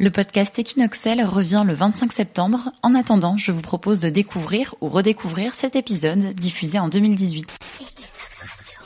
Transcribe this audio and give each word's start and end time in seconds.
Le 0.00 0.10
podcast 0.10 0.56
Equinoxel 0.56 1.24
revient 1.24 1.64
le 1.66 1.74
25 1.74 2.12
septembre. 2.12 2.70
En 2.84 2.94
attendant, 2.94 3.36
je 3.36 3.50
vous 3.50 3.62
propose 3.62 3.98
de 3.98 4.08
découvrir 4.08 4.76
ou 4.80 4.88
redécouvrir 4.88 5.56
cet 5.56 5.74
épisode 5.74 6.34
diffusé 6.34 6.78
en 6.78 6.86
2018. 6.86 7.58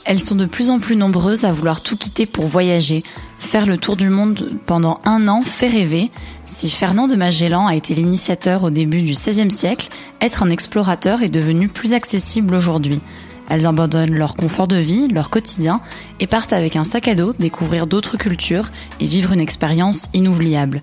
Elles 0.05 0.19
sont 0.19 0.33
de 0.33 0.47
plus 0.47 0.71
en 0.71 0.79
plus 0.79 0.95
nombreuses 0.95 1.45
à 1.45 1.51
vouloir 1.51 1.81
tout 1.81 1.97
quitter 1.97 2.25
pour 2.25 2.47
voyager. 2.47 3.03
Faire 3.37 3.67
le 3.67 3.77
tour 3.77 3.95
du 3.95 4.09
monde 4.09 4.59
pendant 4.65 5.01
un 5.05 5.27
an 5.27 5.41
fait 5.41 5.67
rêver. 5.67 6.09
Si 6.45 6.71
Fernand 6.71 7.07
de 7.07 7.15
Magellan 7.15 7.67
a 7.67 7.75
été 7.75 7.93
l'initiateur 7.93 8.63
au 8.63 8.71
début 8.71 9.03
du 9.03 9.11
XVIe 9.13 9.51
siècle, 9.51 9.89
être 10.19 10.41
un 10.41 10.49
explorateur 10.49 11.21
est 11.21 11.29
devenu 11.29 11.67
plus 11.67 11.93
accessible 11.93 12.55
aujourd'hui. 12.55 13.01
Elles 13.49 13.67
abandonnent 13.67 14.15
leur 14.15 14.35
confort 14.35 14.67
de 14.67 14.77
vie, 14.77 15.09
leur 15.09 15.29
quotidien, 15.29 15.79
et 16.19 16.25
partent 16.25 16.53
avec 16.53 16.75
un 16.75 16.85
sac 16.85 17.07
à 17.07 17.13
dos 17.13 17.33
découvrir 17.33 17.85
d'autres 17.85 18.17
cultures 18.17 18.71
et 18.99 19.05
vivre 19.05 19.31
une 19.31 19.41
expérience 19.41 20.09
inoubliable. 20.15 20.81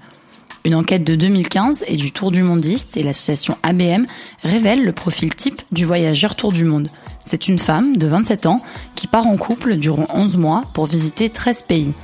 Une 0.67 0.75
enquête 0.75 1.05
de 1.05 1.15
2015 1.15 1.85
et 1.87 1.97
du 1.97 2.13
Tour 2.13 2.31
du 2.31 2.43
Mondiste 2.43 2.99
et 2.99 3.03
l'association 3.03 3.57
ABM 3.63 4.05
révèle 4.43 4.85
le 4.85 4.93
profil 4.93 5.35
type 5.35 5.63
du 5.73 5.87
voyageur 5.87 6.37
Tour 6.37 6.53
du 6.53 6.65
Monde. 6.65 6.91
C'est 7.25 7.49
une 7.49 7.59
femme 7.59 7.97
de 7.97 8.07
27 8.07 8.45
ans 8.45 8.61
qui 8.95 9.07
part 9.07 9.27
en 9.27 9.39
couple 9.39 9.77
durant 9.77 10.07
11 10.13 10.37
mois 10.37 10.63
pour 10.75 10.85
visiter 10.85 11.31
13 11.31 11.63
pays. 11.63 11.95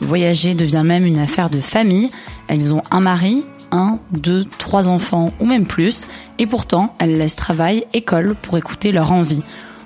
Voyager 0.00 0.54
devient 0.54 0.82
même 0.84 1.06
une 1.06 1.18
affaire 1.18 1.48
de 1.48 1.60
famille. 1.60 2.10
Elles 2.48 2.74
ont 2.74 2.82
un 2.90 3.00
mari, 3.00 3.44
un, 3.70 3.98
deux, 4.10 4.44
trois 4.44 4.88
enfants 4.88 5.32
ou 5.40 5.46
même 5.46 5.66
plus, 5.66 6.06
et 6.38 6.46
pourtant 6.46 6.94
elles 6.98 7.16
laissent 7.16 7.36
travail, 7.36 7.86
école 7.94 8.34
pour 8.42 8.58
écouter 8.58 8.92
leur 8.92 9.10
envie 9.10 9.42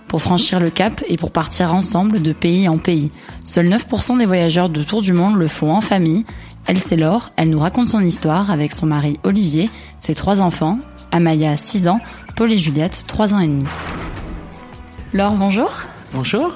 pour 0.08 0.22
franchir 0.22 0.60
le 0.60 0.70
cap 0.70 1.02
et 1.08 1.16
pour 1.16 1.30
partir 1.32 1.74
ensemble 1.74 2.22
de 2.22 2.32
pays 2.32 2.68
en 2.68 2.78
pays. 2.78 3.10
Seuls 3.44 3.68
9% 3.68 4.18
des 4.18 4.26
voyageurs 4.26 4.68
de 4.68 4.82
Tour 4.82 5.02
du 5.02 5.12
Monde 5.12 5.36
le 5.36 5.48
font 5.48 5.72
en 5.72 5.80
famille 5.80 6.24
elle, 6.66 6.78
c'est 6.78 6.96
Laure. 6.96 7.30
Elle 7.36 7.50
nous 7.50 7.58
raconte 7.58 7.88
son 7.88 8.00
histoire 8.00 8.50
avec 8.50 8.72
son 8.72 8.86
mari 8.86 9.18
Olivier, 9.22 9.70
ses 9.98 10.14
trois 10.14 10.40
enfants, 10.40 10.78
Amaya, 11.12 11.56
6 11.56 11.88
ans, 11.88 12.00
Paul 12.36 12.52
et 12.52 12.58
Juliette, 12.58 13.04
3 13.06 13.34
ans 13.34 13.40
et 13.40 13.46
demi. 13.46 13.64
Laure, 15.12 15.34
bonjour. 15.34 15.70
Bonjour. 16.12 16.52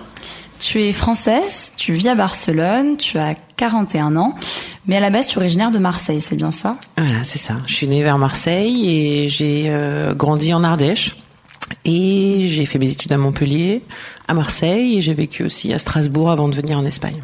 Tu 0.58 0.82
es 0.82 0.92
française, 0.92 1.72
tu 1.76 1.92
vis 1.92 2.08
à 2.08 2.14
Barcelone, 2.14 2.98
tu 2.98 3.18
as 3.18 3.34
41 3.56 4.16
ans, 4.16 4.34
mais 4.86 4.96
à 4.96 5.00
la 5.00 5.08
base 5.08 5.28
tu 5.28 5.36
es 5.36 5.38
originaire 5.38 5.70
de 5.70 5.78
Marseille, 5.78 6.20
c'est 6.20 6.36
bien 6.36 6.52
ça? 6.52 6.76
Voilà, 6.98 7.24
c'est 7.24 7.38
ça. 7.38 7.54
Je 7.66 7.74
suis 7.74 7.88
née 7.88 8.02
vers 8.02 8.18
Marseille 8.18 8.90
et 8.90 9.28
j'ai 9.28 9.66
euh, 9.68 10.12
grandi 10.14 10.52
en 10.52 10.62
Ardèche. 10.62 11.16
Et 11.84 12.48
j'ai 12.48 12.66
fait 12.66 12.78
mes 12.78 12.90
études 12.90 13.12
à 13.12 13.16
Montpellier, 13.16 13.82
à 14.28 14.34
Marseille, 14.34 14.98
et 14.98 15.00
j'ai 15.00 15.14
vécu 15.14 15.44
aussi 15.44 15.72
à 15.72 15.78
Strasbourg 15.78 16.30
avant 16.30 16.48
de 16.48 16.54
venir 16.54 16.76
en 16.76 16.84
Espagne. 16.84 17.22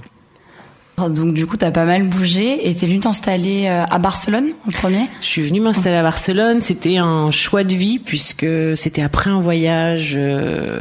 Donc 0.99 1.35
du 1.35 1.47
coup, 1.47 1.59
tu 1.59 1.65
as 1.65 1.71
pas 1.71 1.85
mal 1.85 2.05
bougé 2.05 2.69
et 2.69 2.75
t'es 2.75 2.87
venu 2.87 3.01
t'installer 3.01 3.67
euh, 3.67 3.85
à 3.85 3.99
Barcelone 3.99 4.49
en 4.67 4.71
premier? 4.71 5.03
Je 5.21 5.27
suis 5.27 5.43
venue 5.43 5.61
m'installer 5.61 5.97
à 5.97 6.03
Barcelone. 6.03 6.63
C'était 6.63 6.97
un 6.97 7.31
choix 7.31 7.65
de 7.65 7.75
vie 7.75 7.99
puisque 7.99 8.47
c'était 8.77 9.03
après 9.03 9.31
un 9.31 9.41
voyage 9.41 10.15
euh, 10.17 10.81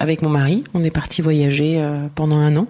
avec 0.00 0.22
mon 0.22 0.30
mari. 0.30 0.64
On 0.74 0.82
est 0.82 0.90
parti 0.90 1.22
voyager 1.22 1.76
euh, 1.78 2.06
pendant 2.14 2.38
un 2.38 2.56
an 2.56 2.66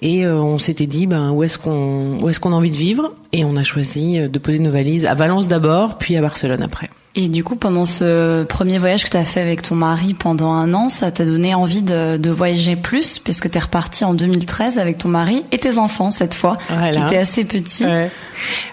et 0.00 0.26
on 0.26 0.58
s'était 0.58 0.86
dit 0.86 1.06
ben 1.06 1.30
où 1.30 1.42
est-ce 1.42 1.58
qu'on 1.58 2.18
où 2.20 2.28
est-ce 2.28 2.38
qu'on 2.40 2.52
a 2.52 2.56
envie 2.56 2.70
de 2.70 2.76
vivre? 2.76 3.14
Et 3.32 3.44
on 3.44 3.56
a 3.56 3.64
choisi 3.64 4.18
de 4.18 4.38
poser 4.38 4.58
nos 4.58 4.70
valises 4.70 5.06
à 5.06 5.14
Valence 5.14 5.48
d'abord 5.48 5.98
puis 5.98 6.16
à 6.16 6.22
Barcelone 6.22 6.62
après. 6.62 6.90
Et 7.18 7.28
du 7.28 7.42
coup, 7.42 7.56
pendant 7.56 7.86
ce 7.86 8.44
premier 8.44 8.76
voyage 8.76 9.04
que 9.04 9.08
tu 9.08 9.16
as 9.16 9.24
fait 9.24 9.40
avec 9.40 9.62
ton 9.62 9.74
mari 9.74 10.12
pendant 10.12 10.52
un 10.52 10.74
an, 10.74 10.90
ça 10.90 11.10
t'a 11.10 11.24
donné 11.24 11.54
envie 11.54 11.80
de, 11.80 12.18
de 12.18 12.30
voyager 12.30 12.76
plus, 12.76 13.18
puisque 13.18 13.50
tu 13.50 13.56
es 13.56 13.60
reparti 13.60 14.04
en 14.04 14.12
2013 14.12 14.78
avec 14.78 14.98
ton 14.98 15.08
mari 15.08 15.42
et 15.50 15.56
tes 15.56 15.78
enfants 15.78 16.10
cette 16.10 16.34
fois, 16.34 16.58
qui 16.68 16.98
étaient 16.98 17.16
assez 17.16 17.46
petits. 17.46 17.86
Ouais. 17.86 18.10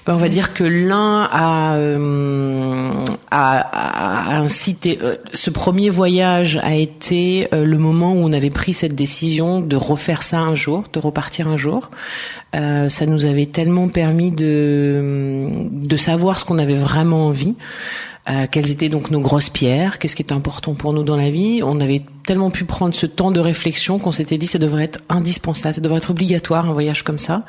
Ben, 0.06 0.16
on 0.16 0.18
va 0.18 0.28
dire 0.28 0.54
que 0.54 0.66
l'un 0.66 1.24
a, 1.32 1.78
euh, 1.78 2.92
a, 3.32 3.60
a, 3.60 4.36
incité. 4.40 5.00
Euh, 5.02 5.16
ce 5.34 5.50
premier 5.50 5.90
voyage 5.90 6.60
a 6.62 6.76
été 6.76 7.48
euh, 7.54 7.64
le 7.64 7.78
moment 7.78 8.12
où 8.12 8.18
on 8.18 8.34
avait 8.34 8.50
pris 8.50 8.74
cette 8.74 8.94
décision 8.96 9.62
de 9.62 9.76
refaire 9.78 10.22
ça 10.22 10.40
un 10.40 10.56
jour, 10.56 10.84
de 10.92 11.00
repartir 11.00 11.48
un 11.48 11.56
jour. 11.56 11.92
Euh, 12.56 12.90
ça 12.90 13.06
nous 13.06 13.26
avait 13.26 13.46
tellement 13.46 13.88
permis 13.88 14.32
de, 14.32 15.50
de 15.72 15.98
savoir 15.98 16.40
ce 16.40 16.46
qu'on 16.46 16.60
avait 16.60 16.76
vraiment 16.76 17.28
envie. 17.28 17.56
Euh, 18.30 18.48
quelles 18.50 18.72
étaient 18.72 18.88
donc 18.88 19.12
nos 19.12 19.20
grosses 19.20 19.50
pierres, 19.50 20.00
qu'est-ce 20.00 20.16
qui 20.16 20.22
était 20.22 20.34
important 20.34 20.76
pour 20.76 20.94
nous 20.94 21.04
dans 21.04 21.18
la 21.18 21.30
vie? 21.30 21.62
On 21.62 21.82
avait 21.82 22.02
tellement 22.26 22.52
pu 22.52 22.64
prendre 22.64 22.96
ce 22.96 23.06
temps 23.06 23.32
de 23.32 23.40
réflexion 23.42 24.00
qu'on 24.00 24.14
s'était 24.14 24.38
dit 24.38 24.48
ça 24.48 24.60
devrait 24.60 24.86
être 24.86 25.00
indispensable, 25.10 25.76
ça 25.76 25.82
devrait 25.82 25.98
être 25.98 26.12
obligatoire 26.12 26.70
un 26.70 26.74
voyage 26.74 27.04
comme 27.04 27.20
ça. 27.20 27.44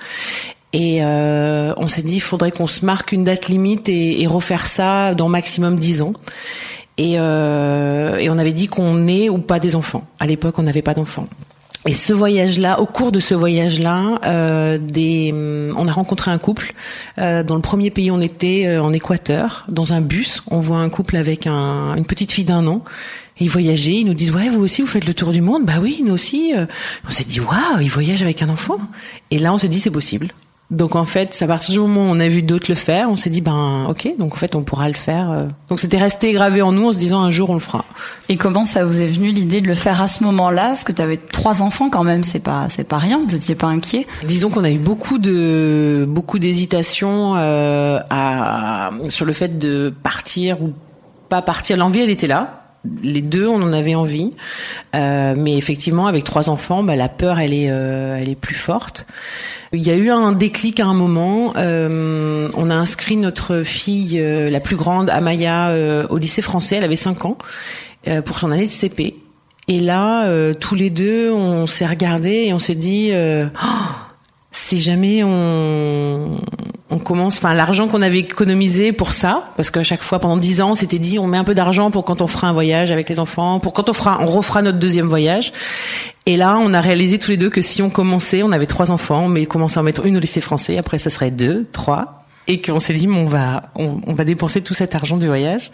Et 0.72 1.04
euh, 1.04 1.72
on 1.76 1.86
s'est 1.86 2.02
dit 2.02 2.16
il 2.16 2.20
faudrait 2.20 2.50
qu'on 2.50 2.66
se 2.66 2.84
marque 2.84 3.12
une 3.12 3.22
date 3.22 3.46
limite 3.46 3.88
et, 3.88 4.20
et 4.22 4.26
refaire 4.26 4.66
ça 4.66 5.14
dans 5.14 5.28
maximum 5.28 5.76
dix 5.76 6.02
ans. 6.02 6.14
Et, 6.96 7.14
euh, 7.18 8.16
et 8.16 8.28
on 8.30 8.38
avait 8.38 8.52
dit 8.52 8.66
qu'on 8.66 9.06
est 9.06 9.28
ou 9.28 9.38
pas 9.38 9.60
des 9.60 9.76
enfants. 9.76 10.06
À 10.18 10.26
l'époque, 10.26 10.58
on 10.58 10.62
n'avait 10.62 10.82
pas 10.82 10.94
d'enfants. 10.94 11.28
Et 11.86 11.92
ce 11.92 12.14
voyage-là, 12.14 12.80
au 12.80 12.86
cours 12.86 13.12
de 13.12 13.20
ce 13.20 13.34
voyage-là, 13.34 14.18
euh, 14.24 14.78
des, 14.78 15.32
hum, 15.32 15.74
on 15.76 15.86
a 15.86 15.92
rencontré 15.92 16.30
un 16.30 16.38
couple. 16.38 16.72
Euh, 17.18 17.42
dans 17.42 17.56
le 17.56 17.60
premier 17.60 17.90
pays, 17.90 18.10
on 18.10 18.20
était 18.20 18.64
euh, 18.66 18.82
en 18.82 18.92
Équateur, 18.92 19.66
dans 19.68 19.92
un 19.92 20.00
bus. 20.00 20.42
On 20.50 20.60
voit 20.60 20.78
un 20.78 20.88
couple 20.88 21.16
avec 21.16 21.46
un, 21.46 21.94
une 21.94 22.06
petite 22.06 22.32
fille 22.32 22.44
d'un 22.44 22.66
an. 22.66 22.84
Et 23.38 23.44
ils 23.44 23.50
voyageaient. 23.50 23.96
Ils 24.00 24.06
nous 24.06 24.14
disent 24.14 24.32
ouais, 24.32 24.48
vous 24.48 24.62
aussi, 24.62 24.80
vous 24.80 24.88
faites 24.88 25.06
le 25.06 25.12
tour 25.12 25.32
du 25.32 25.42
monde? 25.42 25.66
Bah 25.66 25.74
oui, 25.82 26.02
nous 26.04 26.14
aussi. 26.14 26.54
On 27.06 27.10
s'est 27.10 27.24
dit 27.24 27.40
waouh, 27.40 27.80
ils 27.80 27.90
voyagent 27.90 28.22
avec 28.22 28.40
un 28.42 28.48
enfant. 28.48 28.78
Et 29.30 29.38
là, 29.38 29.52
on 29.52 29.58
s'est 29.58 29.68
dit 29.68 29.80
c'est 29.80 29.90
possible. 29.90 30.28
Donc 30.70 30.96
en 30.96 31.04
fait, 31.04 31.40
à 31.42 31.46
partir 31.46 31.72
du 31.72 31.80
moment 31.80 32.08
où 32.08 32.14
on 32.14 32.18
a 32.20 32.28
vu 32.28 32.42
d'autres 32.42 32.66
le 32.68 32.74
faire, 32.74 33.10
on 33.10 33.16
s'est 33.16 33.30
dit 33.30 33.42
ben 33.42 33.86
ok, 33.88 34.14
donc 34.18 34.32
en 34.32 34.36
fait 34.36 34.56
on 34.56 34.62
pourra 34.62 34.88
le 34.88 34.94
faire. 34.94 35.30
Euh. 35.30 35.44
Donc 35.68 35.78
c'était 35.78 35.98
resté 35.98 36.32
gravé 36.32 36.62
en 36.62 36.72
nous 36.72 36.88
en 36.88 36.92
se 36.92 36.98
disant 36.98 37.20
un 37.20 37.30
jour 37.30 37.50
on 37.50 37.54
le 37.54 37.60
fera. 37.60 37.84
Et 38.30 38.36
comment 38.36 38.64
ça 38.64 38.84
vous 38.84 39.00
est 39.00 39.06
venu 39.06 39.30
l'idée 39.30 39.60
de 39.60 39.66
le 39.66 39.74
faire 39.74 40.00
à 40.00 40.06
ce 40.06 40.24
moment-là? 40.24 40.68
Parce 40.68 40.84
que 40.84 40.92
tu 40.92 41.02
avais 41.02 41.18
trois 41.18 41.60
enfants 41.60 41.90
quand 41.90 42.02
même, 42.02 42.22
c'est 42.22 42.40
pas 42.40 42.68
c'est 42.70 42.88
pas 42.88 42.98
rien. 42.98 43.20
Vous 43.24 43.34
étiez 43.34 43.54
pas 43.54 43.66
inquiet 43.66 44.06
Disons 44.24 44.48
qu'on 44.48 44.64
a 44.64 44.70
eu 44.70 44.78
beaucoup 44.78 45.18
de 45.18 46.06
beaucoup 46.08 46.38
d'hésitation 46.38 47.34
euh, 47.36 48.00
à 48.08 48.90
sur 49.10 49.26
le 49.26 49.34
fait 49.34 49.58
de 49.58 49.92
partir 50.02 50.62
ou 50.62 50.72
pas 51.28 51.42
partir. 51.42 51.76
L'envie 51.76 52.00
elle 52.00 52.10
était 52.10 52.26
là 52.26 52.63
les 53.02 53.22
deux, 53.22 53.46
on 53.46 53.62
en 53.62 53.72
avait 53.72 53.94
envie, 53.94 54.32
euh, 54.94 55.34
mais 55.36 55.56
effectivement, 55.56 56.06
avec 56.06 56.24
trois 56.24 56.50
enfants, 56.50 56.82
bah, 56.82 56.96
la 56.96 57.08
peur, 57.08 57.38
elle 57.38 57.54
est, 57.54 57.70
euh, 57.70 58.18
elle 58.20 58.28
est 58.28 58.34
plus 58.34 58.54
forte. 58.54 59.06
Il 59.72 59.82
y 59.82 59.90
a 59.90 59.96
eu 59.96 60.10
un 60.10 60.32
déclic 60.32 60.80
à 60.80 60.86
un 60.86 60.94
moment. 60.94 61.54
Euh, 61.56 62.48
on 62.54 62.70
a 62.70 62.74
inscrit 62.74 63.16
notre 63.16 63.62
fille, 63.62 64.22
la 64.22 64.60
plus 64.60 64.76
grande, 64.76 65.10
Amaya, 65.10 65.74
au 66.10 66.18
lycée 66.18 66.42
français. 66.42 66.76
Elle 66.76 66.84
avait 66.84 66.94
cinq 66.94 67.24
ans 67.24 67.38
pour 68.24 68.38
son 68.38 68.52
année 68.52 68.66
de 68.66 68.72
CP. 68.72 69.16
Et 69.66 69.80
là, 69.80 70.28
tous 70.54 70.76
les 70.76 70.90
deux, 70.90 71.32
on 71.32 71.66
s'est 71.66 71.86
regardés 71.86 72.44
et 72.46 72.54
on 72.54 72.60
s'est 72.60 72.76
dit, 72.76 73.10
oh, 73.12 73.66
si 74.52 74.80
jamais 74.80 75.24
on 75.24 76.38
on 76.90 76.98
commence, 76.98 77.38
enfin 77.38 77.54
l'argent 77.54 77.88
qu'on 77.88 78.02
avait 78.02 78.18
économisé 78.18 78.92
pour 78.92 79.12
ça, 79.12 79.50
parce 79.56 79.70
qu'à 79.70 79.82
chaque 79.82 80.02
fois 80.02 80.18
pendant 80.18 80.36
dix 80.36 80.60
ans, 80.60 80.72
on 80.72 80.74
s'était 80.74 80.98
dit 80.98 81.18
on 81.18 81.26
met 81.26 81.38
un 81.38 81.44
peu 81.44 81.54
d'argent 81.54 81.90
pour 81.90 82.04
quand 82.04 82.20
on 82.20 82.26
fera 82.26 82.48
un 82.48 82.52
voyage 82.52 82.90
avec 82.90 83.08
les 83.08 83.18
enfants, 83.18 83.58
pour 83.58 83.72
quand 83.72 83.88
on 83.88 83.92
fera, 83.94 84.18
on 84.20 84.26
refera 84.26 84.60
notre 84.62 84.78
deuxième 84.78 85.06
voyage. 85.06 85.52
Et 86.26 86.36
là, 86.36 86.58
on 86.58 86.72
a 86.72 86.80
réalisé 86.80 87.18
tous 87.18 87.30
les 87.30 87.36
deux 87.36 87.50
que 87.50 87.62
si 87.62 87.82
on 87.82 87.90
commençait, 87.90 88.42
on 88.42 88.52
avait 88.52 88.66
trois 88.66 88.90
enfants, 88.90 89.28
mais 89.28 89.46
commençait 89.46 89.78
à 89.78 89.80
en 89.80 89.84
mettre 89.84 90.04
une 90.06 90.16
au 90.16 90.20
lycée 90.20 90.40
français, 90.40 90.78
après 90.78 90.98
ça 90.98 91.10
serait 91.10 91.30
deux, 91.30 91.66
trois, 91.72 92.24
et 92.48 92.60
qu'on 92.60 92.78
s'est 92.78 92.94
dit 92.94 93.08
on 93.08 93.24
va, 93.24 93.64
on 93.76 94.12
va 94.12 94.24
dépenser 94.24 94.60
tout 94.60 94.74
cet 94.74 94.94
argent 94.94 95.16
du 95.16 95.26
voyage. 95.26 95.70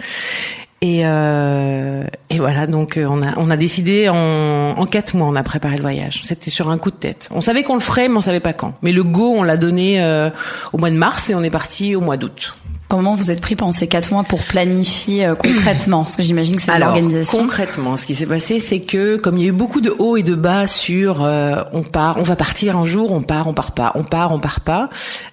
Et, 0.83 1.03
euh, 1.05 2.05
et 2.31 2.39
voilà, 2.39 2.67
donc 2.67 2.97
euh, 2.97 3.07
on 3.11 3.23
a, 3.23 3.37
on 3.37 3.51
a 3.51 3.57
décidé 3.59 4.09
en, 4.09 4.17
en 4.17 4.87
quatre 4.87 5.15
mois, 5.15 5.27
on 5.29 5.37
a 5.37 5.43
préparé 5.43 5.77
le 5.77 5.83
voyage. 5.83 6.21
C'était 6.25 6.49
sur 6.49 6.71
un 6.71 6.79
coup 6.79 6.91
de 6.91 6.97
tête. 6.97 7.29
On 7.31 7.43
savait 7.43 7.65
qu'on 7.65 7.75
le 7.75 7.81
ferait, 7.81 8.09
mais 8.09 8.17
on 8.17 8.23
savait 8.23 8.41
pas 8.41 8.55
quand. 8.55 8.73
Mais 8.81 8.93
le 8.93 9.05
go, 9.05 9.35
on 9.37 9.43
l'a 9.43 9.59
donné 9.59 10.03
euh, 10.03 10.31
au 10.73 10.79
mois 10.79 10.91
de 10.91 10.97
mars 10.97 11.29
et 11.29 11.35
on 11.35 11.43
est 11.43 11.51
parti 11.51 11.95
au 11.95 12.01
mois 12.01 12.17
d'août. 12.17 12.55
Comment 12.91 13.15
vous 13.15 13.31
êtes 13.31 13.41
pris 13.41 13.55
pendant 13.55 13.71
ces 13.71 13.87
quatre 13.87 14.11
mois 14.11 14.25
pour 14.25 14.43
planifier 14.43 15.25
euh, 15.25 15.37
concrètement 15.37 16.03
Parce 16.03 16.17
que 16.17 16.25
j'imagine 16.25 16.57
que 16.57 16.63
c'est 16.63 16.77
l'organisation. 16.77 17.39
Concrètement, 17.39 17.97
ce 17.97 18.05
qui 18.05 18.17
s'est 18.17 18.27
passé, 18.27 18.59
c'est 18.59 18.81
que 18.81 19.17
comme 19.17 19.39
il 19.39 19.43
y 19.43 19.45
a 19.45 19.51
eu 19.51 19.53
beaucoup 19.53 19.81
de 19.81 19.95
hauts 19.97 20.17
et 20.17 20.25
de 20.25 20.35
bas 20.35 20.67
sur 20.67 21.23
euh, 21.23 21.63
on 21.73 21.83
part, 21.83 22.17
on 22.17 22.25
va 22.25 22.35
partir 22.35 22.77
un 22.77 22.85
jour, 22.85 23.13
on 23.13 23.23
part, 23.23 23.47
on 23.47 23.55
part 23.55 23.71
pas, 23.71 23.93
on 23.95 24.03
part, 24.03 24.33
on 24.33 24.41
part 24.41 24.61
pas. 24.63 24.91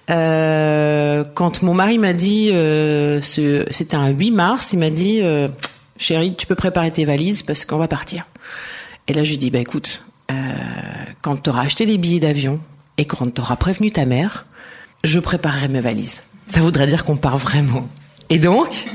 Euh, 0.08 1.24
quand 1.34 1.62
mon 1.62 1.74
mari 1.74 1.98
m'a 1.98 2.12
dit, 2.12 2.52
c'était 3.22 3.96
un 3.96 4.10
8 4.10 4.30
mars, 4.30 4.72
il 4.72 4.78
m'a 4.78 4.90
dit, 4.90 5.20
chérie, 5.96 6.36
tu 6.36 6.46
peux 6.46 6.54
préparer 6.54 6.92
tes 6.92 7.04
valises 7.04 7.42
parce 7.42 7.64
qu'on 7.64 7.78
va 7.78 7.88
partir. 7.88 8.26
Et 9.08 9.14
là, 9.14 9.24
je 9.24 9.30
lui 9.30 9.38
dis, 9.38 9.50
bah 9.50 9.58
écoute, 9.58 10.04
quand 11.22 11.42
tu 11.42 11.50
auras 11.50 11.62
acheté 11.62 11.86
les 11.86 11.98
billets 11.98 12.20
d'avion 12.20 12.60
et 12.98 13.04
quand 13.04 13.34
tu 13.34 13.40
auras 13.40 13.56
prévenu 13.56 13.90
ta 13.90 14.06
mère, 14.06 14.46
je 15.02 15.18
préparerai 15.18 15.66
mes 15.66 15.80
valises 15.80 16.22
ça 16.48 16.60
voudrait 16.60 16.86
dire 16.86 17.04
qu'on 17.04 17.16
part 17.16 17.38
vraiment. 17.38 17.88
Et 18.30 18.38
donc, 18.38 18.86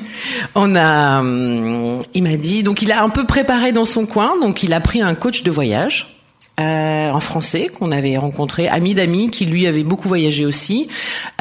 on 0.54 0.76
a, 0.76 1.20
hum, 1.20 2.04
il 2.14 2.24
m'a 2.24 2.36
dit, 2.36 2.62
donc 2.64 2.82
il 2.82 2.92
a 2.92 3.04
un 3.04 3.10
peu 3.10 3.26
préparé 3.26 3.72
dans 3.72 3.86
son 3.86 4.06
coin, 4.06 4.40
donc 4.40 4.62
il 4.64 4.74
a 4.74 4.80
pris 4.80 5.02
un 5.02 5.16
coach 5.16 5.44
de 5.44 5.50
voyage 5.50 6.13
euh, 6.60 7.08
un 7.12 7.20
Français 7.20 7.68
qu'on 7.68 7.92
avait 7.92 8.16
rencontré, 8.18 8.68
ami 8.68 8.94
d'amis, 8.94 9.32
qui 9.32 9.46
lui 9.46 9.66
avait 9.66 9.84
beaucoup 9.84 10.08
voyagé 10.08 10.46
aussi. 10.46 10.88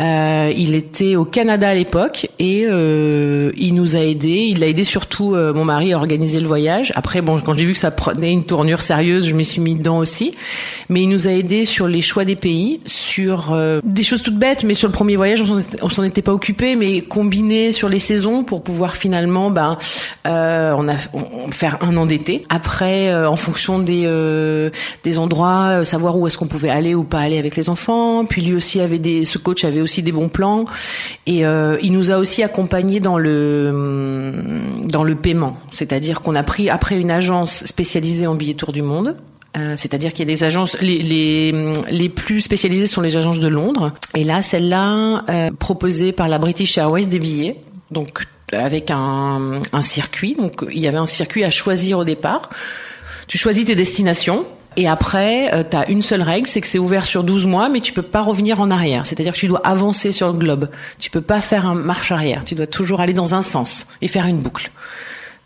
Euh, 0.00 0.50
il 0.56 0.74
était 0.74 1.16
au 1.16 1.24
Canada 1.24 1.68
à 1.68 1.74
l'époque 1.74 2.28
et 2.38 2.64
euh, 2.66 3.52
il 3.56 3.74
nous 3.74 3.96
a 3.96 4.00
aidés. 4.00 4.48
Il 4.50 4.62
a 4.62 4.68
aidé 4.68 4.84
surtout 4.84 5.34
euh, 5.34 5.52
mon 5.52 5.66
mari 5.66 5.92
à 5.92 5.98
organiser 5.98 6.40
le 6.40 6.46
voyage. 6.46 6.92
Après, 6.96 7.20
bon, 7.20 7.38
quand 7.40 7.52
j'ai 7.52 7.66
vu 7.66 7.74
que 7.74 7.78
ça 7.78 7.90
prenait 7.90 8.32
une 8.32 8.44
tournure 8.44 8.80
sérieuse, 8.80 9.26
je 9.26 9.34
m'y 9.34 9.44
suis 9.44 9.60
mis 9.60 9.74
dedans 9.74 9.98
aussi. 9.98 10.32
Mais 10.88 11.02
il 11.02 11.08
nous 11.08 11.28
a 11.28 11.32
aidés 11.32 11.66
sur 11.66 11.88
les 11.88 12.00
choix 12.00 12.24
des 12.24 12.36
pays, 12.36 12.80
sur 12.86 13.52
euh, 13.52 13.80
des 13.84 14.02
choses 14.02 14.22
toutes 14.22 14.38
bêtes, 14.38 14.64
mais 14.64 14.74
sur 14.74 14.88
le 14.88 14.92
premier 14.92 15.16
voyage, 15.16 15.42
on 15.82 15.90
s'en 15.90 16.04
était 16.04 16.22
pas 16.22 16.32
occupé, 16.32 16.74
mais 16.74 17.02
combiné 17.02 17.72
sur 17.72 17.88
les 17.88 18.00
saisons 18.00 18.44
pour 18.44 18.62
pouvoir 18.62 18.96
finalement, 18.96 19.50
ben, 19.50 19.76
on 20.24 20.88
a 20.88 20.94
on, 21.12 21.50
faire 21.50 21.78
un 21.82 21.96
an 21.96 22.06
d'été. 22.06 22.44
Après, 22.48 23.14
en 23.14 23.36
fonction 23.36 23.78
des 23.78 24.06
des 25.02 25.19
endroits, 25.19 25.69
euh, 25.69 25.84
savoir 25.84 26.16
où 26.16 26.26
est-ce 26.26 26.38
qu'on 26.38 26.46
pouvait 26.46 26.70
aller 26.70 26.94
ou 26.94 27.04
pas 27.04 27.20
aller 27.20 27.38
avec 27.38 27.56
les 27.56 27.69
enfants. 27.69 28.25
Puis 28.25 28.43
lui 28.43 28.54
aussi 28.54 28.81
avait 28.81 28.99
des, 28.99 29.25
ce 29.25 29.38
coach 29.38 29.64
avait 29.64 29.81
aussi 29.81 30.02
des 30.02 30.12
bons 30.12 30.28
plans 30.28 30.64
et 31.26 31.44
euh, 31.44 31.76
il 31.82 31.93
nous 31.93 32.10
a 32.10 32.19
aussi 32.19 32.43
accompagnés 32.43 33.00
dans 33.00 33.19
le 33.19 33.70
hum, 33.72 34.87
dans 34.87 35.04
le 35.04 35.14
paiement. 35.14 35.56
C'est-à-dire 35.70 36.20
qu'on 36.20 36.34
a 36.34 36.43
pris 36.43 36.70
après 36.70 36.99
une 36.99 37.10
agence 37.10 37.64
spécialisée 37.64 38.26
en 38.26 38.34
billets 38.34 38.54
tour 38.54 38.72
du 38.72 38.82
monde. 38.82 39.16
Euh, 39.54 39.75
c'est-à-dire 39.76 40.12
qu'il 40.12 40.20
y 40.20 40.32
a 40.32 40.34
des 40.34 40.44
agences, 40.44 40.78
les, 40.81 41.02
les, 41.02 41.52
hum, 41.52 41.75
les, 41.90 42.08
plus 42.08 42.40
spécialisées 42.40 42.87
sont 42.87 43.02
les 43.02 43.16
agences 43.16 43.38
de 43.38 43.48
Londres. 43.48 43.93
Et 44.14 44.25
là, 44.25 44.40
celle-là, 44.40 45.25
euh, 45.28 45.50
proposée 45.58 46.12
par 46.12 46.28
la 46.28 46.38
British 46.38 46.78
Airways 46.78 47.06
des 47.06 47.19
billets. 47.19 47.56
Donc, 47.90 48.26
avec 48.52 48.90
un, 48.90 49.60
un 49.72 49.82
circuit. 49.82 50.34
Donc, 50.34 50.64
il 50.70 50.78
y 50.78 50.88
avait 50.88 50.98
un 50.98 51.06
circuit 51.06 51.44
à 51.44 51.50
choisir 51.50 51.98
au 51.98 52.05
départ. 52.05 52.48
Tu 53.26 53.37
choisis 53.37 53.64
tes 53.64 53.75
destinations. 53.75 54.46
Et 54.76 54.88
après, 54.88 55.52
euh, 55.52 55.62
tu 55.69 55.76
as 55.76 55.88
une 55.90 56.02
seule 56.02 56.22
règle, 56.22 56.46
c'est 56.46 56.60
que 56.60 56.66
c'est 56.66 56.78
ouvert 56.78 57.04
sur 57.04 57.24
12 57.24 57.46
mois, 57.46 57.69
mais 57.69 57.80
tu 57.80 57.92
peux 57.92 58.02
pas 58.02 58.22
revenir 58.22 58.60
en 58.60 58.70
arrière. 58.70 59.06
C'est-à-dire 59.06 59.32
que 59.34 59.38
tu 59.38 59.48
dois 59.48 59.60
avancer 59.64 60.12
sur 60.12 60.32
le 60.32 60.38
globe. 60.38 60.69
Tu 60.98 61.10
peux 61.10 61.20
pas 61.20 61.40
faire 61.40 61.66
un 61.66 61.74
marche 61.74 62.12
arrière. 62.12 62.44
Tu 62.44 62.54
dois 62.54 62.66
toujours 62.66 63.00
aller 63.00 63.12
dans 63.12 63.34
un 63.34 63.42
sens 63.42 63.86
et 64.00 64.08
faire 64.08 64.26
une 64.26 64.40
boucle. 64.40 64.70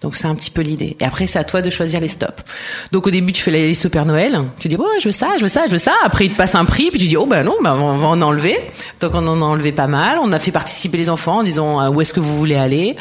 Donc 0.02 0.14
c'est 0.14 0.26
un 0.26 0.34
petit 0.34 0.50
peu 0.50 0.60
l'idée. 0.60 0.96
Et 1.00 1.04
après, 1.04 1.26
c'est 1.26 1.38
à 1.38 1.44
toi 1.44 1.62
de 1.62 1.70
choisir 1.70 2.00
les 2.00 2.08
stops. 2.08 2.44
Donc 2.92 3.06
au 3.06 3.10
début, 3.10 3.32
tu 3.32 3.42
fais 3.42 3.50
la 3.50 3.58
liste 3.58 3.86
au 3.86 3.88
Père 3.88 4.04
Noël. 4.04 4.40
Tu 4.58 4.68
dis, 4.68 4.76
oh, 4.78 4.86
je 5.00 5.06
veux 5.06 5.12
ça, 5.12 5.30
je 5.38 5.42
veux 5.42 5.48
ça, 5.48 5.64
je 5.66 5.72
veux 5.72 5.78
ça. 5.78 5.94
Après, 6.04 6.26
il 6.26 6.32
te 6.32 6.36
passe 6.36 6.54
un 6.54 6.66
prix, 6.66 6.90
puis 6.90 7.00
tu 7.00 7.06
dis, 7.06 7.16
oh 7.16 7.24
ben 7.24 7.42
non, 7.42 7.56
ben 7.62 7.74
on 7.74 7.96
va 7.96 8.06
en 8.08 8.20
enlever. 8.20 8.56
Donc 9.00 9.12
on 9.14 9.26
en 9.26 9.40
a 9.40 9.44
enlevé 9.44 9.72
pas 9.72 9.86
mal. 9.86 10.18
On 10.22 10.32
a 10.32 10.38
fait 10.38 10.52
participer 10.52 10.98
les 10.98 11.08
enfants 11.08 11.38
en 11.38 11.42
disant 11.42 11.80
euh, 11.80 11.88
où 11.88 12.00
est-ce 12.02 12.12
que 12.12 12.20
vous 12.20 12.36
voulez 12.36 12.56
aller. 12.56 12.94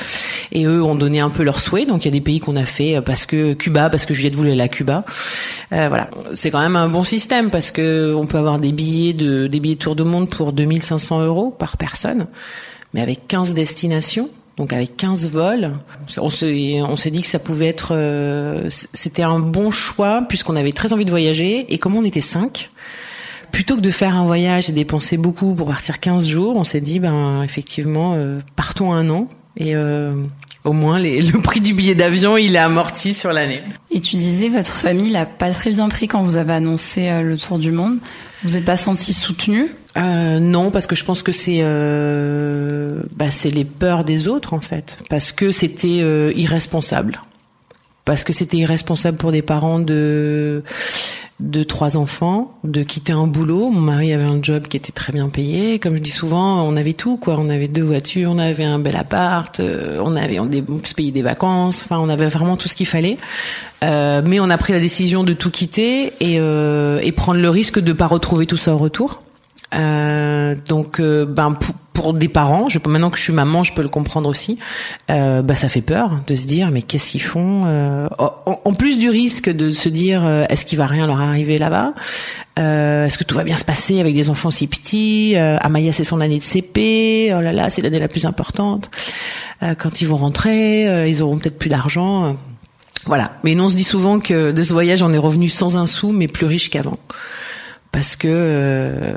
Et 0.53 0.65
eux 0.65 0.81
ont 0.83 0.95
donné 0.95 1.19
un 1.19 1.29
peu 1.29 1.43
leurs 1.43 1.59
souhaits. 1.59 1.87
Donc 1.87 2.05
il 2.05 2.07
y 2.07 2.09
a 2.09 2.11
des 2.11 2.21
pays 2.21 2.39
qu'on 2.39 2.55
a 2.55 2.65
fait 2.65 2.95
euh, 2.95 3.01
parce 3.01 3.25
que 3.25 3.53
Cuba, 3.53 3.89
parce 3.89 4.05
que 4.05 4.13
Juliette 4.13 4.35
voulait 4.35 4.55
la 4.55 4.69
Cuba. 4.69 5.03
Euh, 5.73 5.87
voilà, 5.89 6.09
c'est 6.33 6.49
quand 6.49 6.61
même 6.61 6.77
un 6.77 6.87
bon 6.87 7.03
système 7.03 7.49
parce 7.49 7.71
que 7.71 8.13
on 8.15 8.25
peut 8.25 8.37
avoir 8.37 8.57
des 8.57 8.71
billets 8.71 9.13
de 9.13 9.47
des 9.47 9.59
billets 9.59 9.75
tour 9.75 9.95
de 9.95 10.03
monde 10.03 10.29
pour 10.29 10.53
2500 10.53 11.25
euros 11.25 11.53
par 11.57 11.75
personne, 11.77 12.27
mais 12.93 13.01
avec 13.01 13.27
15 13.27 13.53
destinations. 13.53 14.29
Donc 14.57 14.71
avec 14.71 14.95
15 14.95 15.27
vols, 15.29 15.73
on 16.17 16.29
s'est 16.29 17.11
dit 17.11 17.21
que 17.21 17.27
ça 17.27 17.39
pouvait 17.39 17.67
être 17.67 17.89
euh, 17.91 18.67
c'était 18.69 19.23
un 19.23 19.39
bon 19.39 19.69
choix 19.69 20.23
puisqu'on 20.27 20.55
avait 20.55 20.71
très 20.71 20.93
envie 20.93 21.03
de 21.03 21.09
voyager 21.09 21.73
et 21.73 21.77
comme 21.77 21.95
on 21.95 22.03
était 22.03 22.21
5 22.21 22.69
plutôt 23.51 23.75
que 23.75 23.81
de 23.81 23.91
faire 23.91 24.15
un 24.15 24.25
voyage 24.25 24.69
et 24.69 24.73
dépenser 24.73 25.17
beaucoup 25.17 25.55
pour 25.55 25.67
partir 25.67 25.99
15 25.99 26.27
jours, 26.27 26.55
on 26.55 26.63
s'est 26.63 26.81
dit 26.81 26.99
ben 26.99 27.43
effectivement 27.43 28.13
euh, 28.15 28.39
partons 28.55 28.93
un 28.93 29.09
an 29.09 29.27
et 29.57 29.75
euh, 29.75 30.11
au 30.63 30.71
moins 30.71 30.99
les, 30.99 31.21
le 31.21 31.41
prix 31.41 31.59
du 31.59 31.73
billet 31.73 31.95
d'avion 31.95 32.37
il 32.37 32.55
est 32.55 32.59
amorti 32.59 33.13
sur 33.13 33.33
l'année. 33.33 33.61
Et 33.91 33.99
tu 33.99 34.15
disais 34.15 34.47
votre 34.47 34.71
famille 34.71 35.09
l'a 35.09 35.25
pas 35.25 35.51
très 35.51 35.71
bien 35.71 35.89
pris 35.89 36.07
quand 36.07 36.21
vous 36.21 36.37
avez 36.37 36.53
annoncé 36.53 37.21
le 37.21 37.37
tour 37.37 37.59
du 37.59 37.73
monde. 37.73 37.99
Vous 38.45 38.53
n'êtes 38.53 38.65
pas 38.65 38.77
senti 38.77 39.11
soutenu 39.11 39.71
euh, 39.97 40.39
non, 40.39 40.71
parce 40.71 40.87
que 40.87 40.95
je 40.95 41.05
pense 41.05 41.23
que 41.23 41.31
c'est 41.31 41.59
euh, 41.61 43.01
bah, 43.15 43.31
c'est 43.31 43.49
les 43.49 43.63
peurs 43.63 44.03
des 44.03 44.27
autres 44.27 44.53
en 44.53 44.59
fait, 44.59 44.99
parce 45.09 45.31
que 45.31 45.51
c'était 45.51 46.01
euh, 46.01 46.33
irresponsable, 46.35 47.21
parce 48.03 48.25
que 48.25 48.33
c'était 48.33 48.57
irresponsable 48.57 49.17
pour 49.17 49.31
des 49.31 49.41
parents 49.41 49.79
de 49.79 50.63
de 51.41 51.63
trois 51.63 51.97
enfants, 51.97 52.53
de 52.63 52.83
quitter 52.83 53.11
un 53.11 53.27
boulot. 53.27 53.69
Mon 53.69 53.81
mari 53.81 54.13
avait 54.13 54.23
un 54.23 54.41
job 54.41 54.67
qui 54.67 54.77
était 54.77 54.93
très 54.93 55.11
bien 55.11 55.27
payé. 55.27 55.79
Comme 55.79 55.97
je 55.97 56.01
dis 56.01 56.11
souvent, 56.11 56.63
on 56.63 56.77
avait 56.77 56.93
tout 56.93 57.17
quoi. 57.17 57.35
On 57.37 57.49
avait 57.49 57.67
deux 57.67 57.83
voitures, 57.83 58.31
on 58.31 58.37
avait 58.37 58.63
un 58.63 58.79
bel 58.79 58.95
appart, 58.95 59.59
euh, 59.59 59.99
on 60.03 60.15
avait 60.15 60.39
on, 60.39 60.49
se 60.83 60.93
payait 60.93 61.11
des 61.11 61.21
vacances. 61.21 61.81
Enfin, 61.83 61.99
on 61.99 62.07
avait 62.07 62.27
vraiment 62.27 62.55
tout 62.55 62.69
ce 62.69 62.75
qu'il 62.75 62.87
fallait. 62.87 63.17
Euh, 63.83 64.21
mais 64.25 64.39
on 64.39 64.49
a 64.49 64.57
pris 64.57 64.71
la 64.71 64.79
décision 64.79 65.23
de 65.23 65.33
tout 65.33 65.51
quitter 65.51 66.13
et, 66.21 66.39
euh, 66.39 66.99
et 67.03 67.11
prendre 67.11 67.39
le 67.41 67.49
risque 67.49 67.79
de 67.79 67.91
pas 67.91 68.07
retrouver 68.07 68.45
tout 68.45 68.57
ça 68.57 68.73
au 68.73 68.77
retour. 68.77 69.21
Euh, 69.73 70.55
donc, 70.67 70.99
euh, 70.99 71.25
ben 71.25 71.53
pour, 71.53 71.75
pour, 71.95 72.13
des 72.13 72.27
parents, 72.27 72.69
je, 72.69 72.79
maintenant 72.85 73.09
que 73.09 73.17
je 73.17 73.23
suis 73.23 73.33
maman, 73.33 73.63
je 73.63 73.73
peux 73.73 73.81
le 73.81 73.89
comprendre 73.89 74.29
aussi. 74.29 74.59
Euh, 75.09 75.41
bah, 75.41 75.55
ça 75.55 75.69
fait 75.69 75.81
peur 75.81 76.19
de 76.27 76.35
se 76.35 76.45
dire, 76.45 76.69
mais 76.69 76.81
qu'est-ce 76.83 77.09
qu'ils 77.09 77.23
font 77.23 77.63
euh, 77.65 78.07
en, 78.19 78.73
plus 78.73 78.99
du 78.99 79.09
risque 79.09 79.49
de 79.49 79.71
se 79.71 79.89
dire, 79.89 80.27
est-ce 80.49 80.65
qu'il 80.65 80.77
va 80.77 80.85
rien 80.85 81.07
leur 81.07 81.21
arriver 81.21 81.57
là-bas 81.57 81.93
Est-ce 82.57 83.17
que 83.17 83.23
tout 83.23 83.35
va 83.35 83.43
bien 83.43 83.57
se 83.57 83.65
passer 83.65 83.99
avec 83.99 84.13
des 84.13 84.29
enfants 84.29 84.51
si 84.51 84.67
petits 84.67 85.35
Amaya, 85.35 85.91
c'est 85.93 86.03
son 86.03 86.21
année 86.21 86.37
de 86.37 86.43
CP. 86.43 87.33
Oh 87.35 87.41
là 87.41 87.53
là, 87.53 87.69
c'est 87.69 87.81
l'année 87.81 87.99
la 87.99 88.07
plus 88.07 88.25
importante. 88.25 88.91
quand 89.61 90.01
ils 90.01 90.07
vont 90.07 90.17
rentrer, 90.17 91.09
ils 91.09 91.23
auront 91.23 91.37
peut-être 91.37 91.57
plus 91.57 91.69
d'argent. 91.69 92.35
Voilà. 93.05 93.33
Mais 93.43 93.55
nous, 93.55 93.63
on 93.63 93.69
se 93.69 93.75
dit 93.75 93.83
souvent 93.83 94.19
que 94.19 94.51
de 94.51 94.63
ce 94.63 94.73
voyage, 94.73 95.01
on 95.01 95.13
est 95.13 95.17
revenu 95.17 95.49
sans 95.49 95.77
un 95.77 95.87
sou, 95.87 96.11
mais 96.11 96.27
plus 96.27 96.45
riche 96.45 96.69
qu'avant 96.69 96.97
parce 97.95 98.17
que 98.17 98.27
euh, 98.29 99.13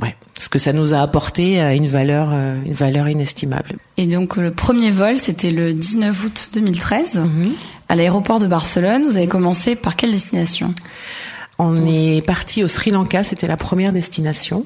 ouais, 0.00 0.16
ce 0.38 0.48
que 0.48 0.58
ça 0.58 0.72
nous 0.72 0.94
a 0.94 1.00
apporté 1.00 1.60
a 1.60 1.74
une 1.74 1.86
valeur 1.86 2.30
euh, 2.32 2.56
une 2.64 2.72
valeur 2.72 3.06
inestimable. 3.06 3.76
Et 3.98 4.06
donc 4.06 4.38
le 4.38 4.50
premier 4.50 4.90
vol, 4.90 5.18
c'était 5.18 5.50
le 5.50 5.74
19 5.74 6.24
août 6.24 6.50
2013 6.54 7.16
mhm. 7.16 7.52
à 7.90 7.96
l'aéroport 7.96 8.38
de 8.38 8.46
Barcelone. 8.46 9.02
Vous 9.04 9.18
avez 9.18 9.28
commencé 9.28 9.76
par 9.76 9.94
quelle 9.94 10.10
destination? 10.10 10.74
On 11.58 11.86
est 11.86 12.24
parti 12.26 12.64
au 12.64 12.68
Sri 12.68 12.92
Lanka, 12.92 13.24
c'était 13.24 13.46
la 13.46 13.58
première 13.58 13.92
destination. 13.92 14.64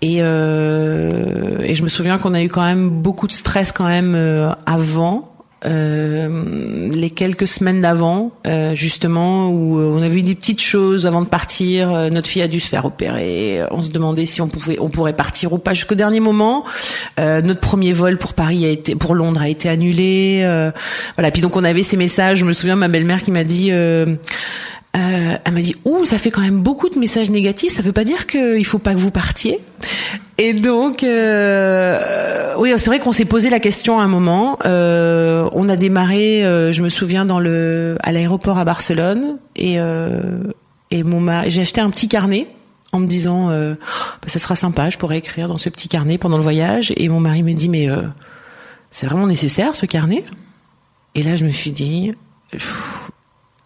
Et, 0.00 0.16
euh, 0.20 1.58
et 1.60 1.74
je 1.74 1.82
me 1.82 1.90
souviens 1.90 2.16
qu'on 2.16 2.32
a 2.32 2.42
eu 2.42 2.48
quand 2.48 2.64
même 2.64 2.88
beaucoup 2.88 3.26
de 3.26 3.32
stress 3.32 3.70
quand 3.70 3.84
même 3.84 4.14
euh, 4.14 4.50
avant 4.64 5.31
euh, 5.64 6.90
les 6.92 7.10
quelques 7.10 7.46
semaines 7.46 7.80
d'avant, 7.80 8.32
euh, 8.46 8.74
justement, 8.74 9.48
où 9.48 9.78
euh, 9.78 9.92
on 9.94 10.02
a 10.02 10.08
vu 10.08 10.22
des 10.22 10.34
petites 10.34 10.60
choses 10.60 11.06
avant 11.06 11.22
de 11.22 11.28
partir. 11.28 11.90
notre 12.10 12.28
fille 12.28 12.42
a 12.42 12.48
dû 12.48 12.60
se 12.60 12.68
faire 12.68 12.84
opérer. 12.84 13.60
On 13.70 13.82
se 13.82 13.90
demandait 13.90 14.26
si 14.26 14.40
on 14.40 14.48
pouvait, 14.48 14.78
on 14.80 14.88
pourrait 14.88 15.12
partir 15.12 15.52
ou 15.52 15.58
pas 15.58 15.74
jusqu'au 15.74 15.94
dernier 15.94 16.20
moment. 16.20 16.64
notre 17.18 17.60
premier 17.60 17.92
vol 17.92 18.18
pour 18.18 18.34
Paris 18.34 18.64
a 18.66 18.70
été, 18.70 18.94
pour 18.94 19.14
Londres 19.14 19.40
a 19.40 19.48
été 19.48 19.68
annulé. 19.68 20.40
voilà. 21.16 21.30
Puis 21.30 21.42
donc 21.42 21.56
on 21.56 21.64
avait 21.64 21.82
ces 21.82 21.96
messages. 21.96 22.38
Je 22.38 22.44
me 22.44 22.52
souviens 22.52 22.76
ma 22.76 22.88
belle-mère 22.88 23.22
qui 23.22 23.30
m'a 23.30 23.44
dit. 23.44 23.70
Euh, 24.94 25.36
elle 25.42 25.52
m'a 25.54 25.62
dit 25.62 25.74
ouh 25.86 26.04
ça 26.04 26.18
fait 26.18 26.30
quand 26.30 26.42
même 26.42 26.60
beaucoup 26.60 26.90
de 26.90 26.98
messages 26.98 27.30
négatifs. 27.30 27.72
Ça 27.72 27.82
veut 27.82 27.92
pas 27.92 28.04
dire 28.04 28.26
qu'il 28.26 28.64
faut 28.66 28.78
pas 28.78 28.92
que 28.92 28.98
vous 28.98 29.10
partiez. 29.10 29.58
Et 30.36 30.52
donc 30.52 31.02
euh, 31.02 32.54
oui 32.58 32.72
c'est 32.76 32.86
vrai 32.86 32.98
qu'on 33.00 33.12
s'est 33.12 33.24
posé 33.24 33.48
la 33.48 33.58
question 33.58 33.98
à 33.98 34.02
un 34.02 34.08
moment. 34.08 34.58
Euh, 34.66 35.48
on 35.52 35.70
a 35.70 35.76
démarré, 35.76 36.44
euh, 36.44 36.72
je 36.72 36.82
me 36.82 36.90
souviens 36.90 37.24
dans 37.24 37.40
le 37.40 37.96
à 38.02 38.12
l'aéroport 38.12 38.58
à 38.58 38.66
Barcelone 38.66 39.38
et 39.56 39.80
euh, 39.80 40.20
et 40.90 41.04
mon 41.04 41.26
j'ai 41.48 41.62
acheté 41.62 41.80
un 41.80 41.88
petit 41.88 42.08
carnet 42.08 42.48
en 42.92 42.98
me 42.98 43.06
disant 43.06 43.48
bah, 43.48 43.76
ça 44.26 44.38
sera 44.38 44.56
sympa, 44.56 44.90
je 44.90 44.98
pourrais 44.98 45.16
écrire 45.16 45.48
dans 45.48 45.56
ce 45.56 45.70
petit 45.70 45.88
carnet 45.88 46.18
pendant 46.18 46.36
le 46.36 46.42
voyage. 46.42 46.92
Et 46.98 47.08
mon 47.08 47.20
mari 47.20 47.42
me 47.42 47.54
dit 47.54 47.70
mais 47.70 47.88
c'est 48.90 49.06
vraiment 49.06 49.26
nécessaire 49.26 49.74
ce 49.74 49.86
carnet? 49.86 50.22
Et 51.14 51.22
là 51.22 51.36
je 51.36 51.46
me 51.46 51.50
suis 51.50 51.70
dit 51.70 52.12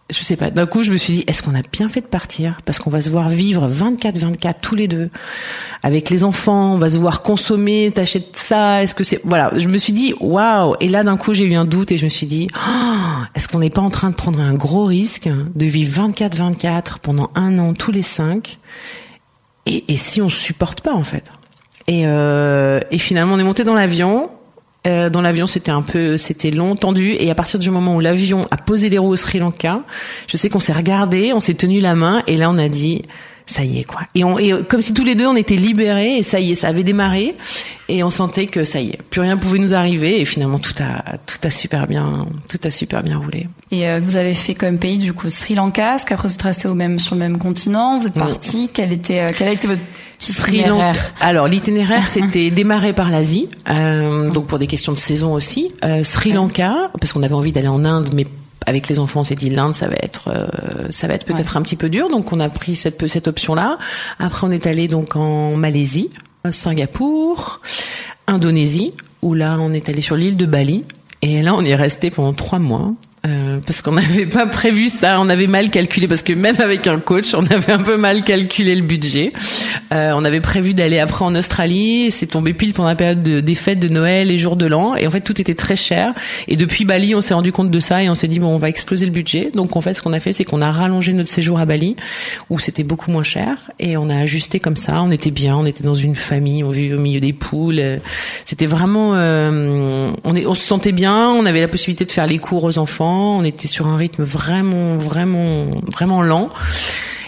je 0.09 0.19
sais 0.21 0.37
pas. 0.37 0.49
D'un 0.49 0.65
coup, 0.65 0.83
je 0.83 0.91
me 0.91 0.97
suis 0.97 1.13
dit, 1.13 1.23
est-ce 1.27 1.41
qu'on 1.41 1.53
a 1.53 1.61
bien 1.71 1.89
fait 1.89 1.99
de 2.01 2.05
partir? 2.05 2.59
Parce 2.63 2.79
qu'on 2.79 2.89
va 2.89 3.01
se 3.01 3.09
voir 3.09 3.27
vivre 3.27 3.69
24-24 3.69 4.55
tous 4.61 4.75
les 4.75 4.87
deux 4.87 5.09
avec 5.83 6.09
les 6.09 6.23
enfants. 6.23 6.73
On 6.73 6.77
va 6.77 6.89
se 6.89 6.97
voir 6.97 7.23
consommer. 7.23 7.91
T'achètes 7.93 8.37
ça 8.37 8.83
Est-ce 8.83 8.95
que 8.95 9.03
c'est 9.03 9.19
voilà 9.25 9.51
Je 9.57 9.67
me 9.67 9.77
suis 9.77 9.93
dit, 9.93 10.13
waouh 10.21 10.75
Et 10.79 10.87
là, 10.87 11.03
d'un 11.03 11.17
coup, 11.17 11.33
j'ai 11.33 11.45
eu 11.45 11.55
un 11.55 11.65
doute 11.65 11.91
et 11.91 11.97
je 11.97 12.05
me 12.05 12.09
suis 12.09 12.25
dit, 12.25 12.47
oh, 12.55 13.23
est-ce 13.35 13.49
qu'on 13.49 13.59
n'est 13.59 13.69
pas 13.69 13.81
en 13.81 13.89
train 13.89 14.09
de 14.09 14.15
prendre 14.15 14.39
un 14.39 14.53
gros 14.53 14.85
risque 14.85 15.29
de 15.55 15.65
vivre 15.65 16.07
24-24 16.07 16.99
pendant 17.01 17.29
un 17.35 17.59
an 17.59 17.73
tous 17.73 17.91
les 17.91 18.01
cinq? 18.01 18.59
Et, 19.65 19.83
et 19.89 19.97
si 19.97 20.21
on 20.21 20.29
supporte 20.29 20.79
pas 20.81 20.93
en 20.93 21.03
fait? 21.03 21.31
Et, 21.87 22.03
euh, 22.05 22.79
et 22.91 22.97
finalement, 22.97 23.35
on 23.35 23.39
est 23.39 23.43
monté 23.43 23.63
dans 23.63 23.75
l'avion. 23.75 24.29
Euh, 24.87 25.09
dans 25.09 25.21
l'avion, 25.21 25.47
c'était 25.47 25.71
un 25.71 25.81
peu, 25.81 26.17
c'était 26.17 26.51
long, 26.51 26.75
tendu. 26.75 27.11
Et 27.19 27.29
à 27.29 27.35
partir 27.35 27.59
du 27.59 27.69
moment 27.69 27.95
où 27.95 27.99
l'avion 27.99 28.47
a 28.51 28.57
posé 28.57 28.89
les 28.89 28.97
roues 28.97 29.09
au 29.09 29.15
Sri 29.15 29.39
Lanka, 29.39 29.81
je 30.27 30.37
sais 30.37 30.49
qu'on 30.49 30.59
s'est 30.59 30.73
regardé, 30.73 31.33
on 31.33 31.39
s'est 31.39 31.55
tenu 31.55 31.79
la 31.79 31.95
main, 31.95 32.23
et 32.27 32.37
là, 32.37 32.49
on 32.49 32.57
a 32.57 32.69
dit, 32.69 33.03
ça 33.47 33.63
y 33.63 33.79
est 33.79 33.83
quoi. 33.83 34.01
Et, 34.13 34.23
on, 34.23 34.37
et 34.37 34.53
comme 34.67 34.81
si 34.81 34.93
tous 34.93 35.05
les 35.05 35.15
deux 35.15 35.25
on 35.25 35.35
était 35.35 35.55
libérés 35.55 36.17
et 36.17 36.23
ça 36.23 36.39
y 36.39 36.51
est, 36.51 36.55
ça 36.55 36.67
avait 36.67 36.83
démarré 36.83 37.35
et 37.87 38.03
on 38.03 38.09
sentait 38.09 38.45
que 38.45 38.65
ça 38.65 38.81
y 38.81 38.89
est, 38.89 39.01
plus 39.09 39.21
rien 39.21 39.37
pouvait 39.37 39.59
nous 39.59 39.73
arriver 39.73 40.19
et 40.19 40.25
finalement 40.25 40.59
tout 40.59 40.73
a 40.81 41.17
tout 41.25 41.37
a 41.41 41.49
super 41.49 41.87
bien 41.87 42.27
tout 42.49 42.59
a 42.63 42.71
super 42.71 43.03
bien 43.03 43.17
roulé. 43.17 43.47
Et 43.71 43.87
euh, 43.87 43.99
vous 44.03 44.17
avez 44.17 44.33
fait 44.33 44.53
comme 44.53 44.77
pays 44.77 44.97
du 44.97 45.13
coup 45.13 45.29
Sri 45.29 45.55
Lanka, 45.55 45.95
est-ce 45.95 46.05
qu'après 46.05 46.27
vous 46.27 46.33
êtes 46.33 46.41
resté 46.41 46.67
au 46.67 46.73
même 46.73 46.99
sur 46.99 47.15
le 47.15 47.19
même 47.19 47.39
continent, 47.39 47.99
vous 47.99 48.07
êtes 48.07 48.13
parti, 48.13 48.69
quel 48.73 48.91
était 48.91 49.21
euh, 49.21 49.29
quel 49.35 49.47
a 49.47 49.51
été 49.51 49.67
votre 49.67 49.81
Sri 50.19 50.63
Lanka. 50.63 50.93
Alors 51.19 51.47
l'itinéraire 51.47 52.07
c'était 52.07 52.49
démarré 52.49 52.93
par 52.93 53.11
l'Asie, 53.11 53.49
euh, 53.69 54.29
donc 54.31 54.47
pour 54.47 54.59
des 54.59 54.67
questions 54.67 54.91
de 54.91 54.97
saison 54.97 55.33
aussi. 55.33 55.71
Euh, 55.83 56.03
Sri 56.03 56.31
Lanka 56.31 56.91
parce 56.99 57.13
qu'on 57.13 57.23
avait 57.23 57.33
envie 57.33 57.51
d'aller 57.51 57.67
en 57.67 57.85
Inde, 57.85 58.09
mais 58.13 58.25
avec 58.65 58.89
les 58.89 58.99
enfants, 58.99 59.21
on 59.21 59.23
s'est 59.23 59.35
dit 59.35 59.49
l'Inde, 59.49 59.75
ça 59.75 59.87
va 59.87 59.95
être, 60.01 60.29
euh, 60.29 60.87
ça 60.89 61.07
va 61.07 61.13
être 61.13 61.25
peut-être 61.25 61.55
un 61.55 61.61
petit 61.61 61.77
peu 61.77 61.87
dur, 61.87 62.09
donc 62.09 62.33
on 62.33 62.39
a 62.39 62.49
pris 62.49 62.75
cette 62.75 63.07
cette 63.07 63.27
option-là. 63.27 63.77
Après, 64.19 64.45
on 64.45 64.51
est 64.51 64.67
allé 64.67 64.87
donc 64.87 65.15
en 65.15 65.55
Malaisie, 65.55 66.09
Singapour, 66.51 67.61
Indonésie, 68.27 68.93
où 69.21 69.33
là, 69.33 69.57
on 69.59 69.71
est 69.73 69.87
allé 69.89 70.01
sur 70.01 70.15
l'île 70.15 70.37
de 70.37 70.45
Bali. 70.45 70.83
Et 71.21 71.41
là, 71.41 71.53
on 71.55 71.61
y 71.61 71.69
est 71.69 71.75
resté 71.75 72.11
pendant 72.11 72.33
trois 72.33 72.59
mois. 72.59 72.93
Euh, 73.27 73.59
parce 73.65 73.81
qu'on 73.81 73.91
n'avait 73.93 74.25
pas 74.25 74.45
prévu 74.47 74.87
ça, 74.87 75.19
on 75.19 75.29
avait 75.29 75.47
mal 75.47 75.69
calculé 75.69 76.07
parce 76.07 76.21
que 76.21 76.33
même 76.33 76.55
avec 76.59 76.87
un 76.87 76.99
coach, 76.99 77.33
on 77.33 77.45
avait 77.45 77.73
un 77.73 77.79
peu 77.79 77.97
mal 77.97 78.23
calculé 78.23 78.75
le 78.75 78.81
budget. 78.81 79.33
Euh, 79.91 80.13
on 80.15 80.23
avait 80.23 80.41
prévu 80.41 80.73
d'aller 80.73 80.99
après 80.99 81.25
en 81.25 81.35
Australie, 81.35 82.11
c'est 82.11 82.27
tombé 82.27 82.53
pile 82.53 82.73
pendant 82.73 82.89
la 82.89 82.95
période 82.95 83.21
de, 83.23 83.39
des 83.41 83.55
fêtes 83.55 83.79
de 83.79 83.89
Noël 83.89 84.31
et 84.31 84.37
jour 84.37 84.55
de 84.55 84.65
l'an, 84.65 84.95
et 84.95 85.07
en 85.07 85.11
fait 85.11 85.21
tout 85.21 85.39
était 85.39 85.55
très 85.55 85.75
cher. 85.75 86.13
Et 86.47 86.55
depuis 86.55 86.85
Bali, 86.85 87.15
on 87.15 87.21
s'est 87.21 87.33
rendu 87.33 87.51
compte 87.51 87.69
de 87.69 87.79
ça 87.79 88.03
et 88.03 88.09
on 88.09 88.15
s'est 88.15 88.27
dit 88.27 88.39
bon, 88.39 88.47
on 88.47 88.57
va 88.57 88.69
exploser 88.69 89.05
le 89.05 89.11
budget. 89.11 89.51
Donc 89.53 89.75
en 89.75 89.81
fait, 89.81 89.93
ce 89.93 90.01
qu'on 90.01 90.13
a 90.13 90.19
fait, 90.19 90.33
c'est 90.33 90.45
qu'on 90.45 90.61
a 90.61 90.71
rallongé 90.71 91.13
notre 91.13 91.29
séjour 91.29 91.59
à 91.59 91.65
Bali 91.65 91.95
où 92.49 92.59
c'était 92.59 92.83
beaucoup 92.83 93.11
moins 93.11 93.23
cher 93.23 93.71
et 93.79 93.97
on 93.97 94.09
a 94.09 94.17
ajusté 94.17 94.59
comme 94.59 94.77
ça. 94.77 95.01
On 95.01 95.11
était 95.11 95.31
bien, 95.31 95.55
on 95.57 95.65
était 95.65 95.83
dans 95.83 95.93
une 95.93 96.15
famille, 96.15 96.63
on 96.63 96.69
vivait 96.69 96.95
au 96.95 97.01
milieu 97.01 97.19
des 97.19 97.33
poules. 97.33 97.81
C'était 98.45 98.65
vraiment, 98.65 99.11
euh, 99.15 100.11
on, 100.23 100.35
est, 100.35 100.45
on 100.45 100.55
se 100.55 100.63
sentait 100.63 100.91
bien, 100.91 101.29
on 101.29 101.45
avait 101.45 101.61
la 101.61 101.67
possibilité 101.67 102.05
de 102.05 102.11
faire 102.11 102.27
les 102.27 102.37
cours 102.37 102.63
aux 102.63 102.77
enfants 102.77 103.16
on 103.17 103.43
était 103.43 103.67
sur 103.67 103.87
un 103.87 103.97
rythme 103.97 104.23
vraiment, 104.23 104.97
vraiment, 104.97 105.65
vraiment 105.91 106.21
lent. 106.21 106.49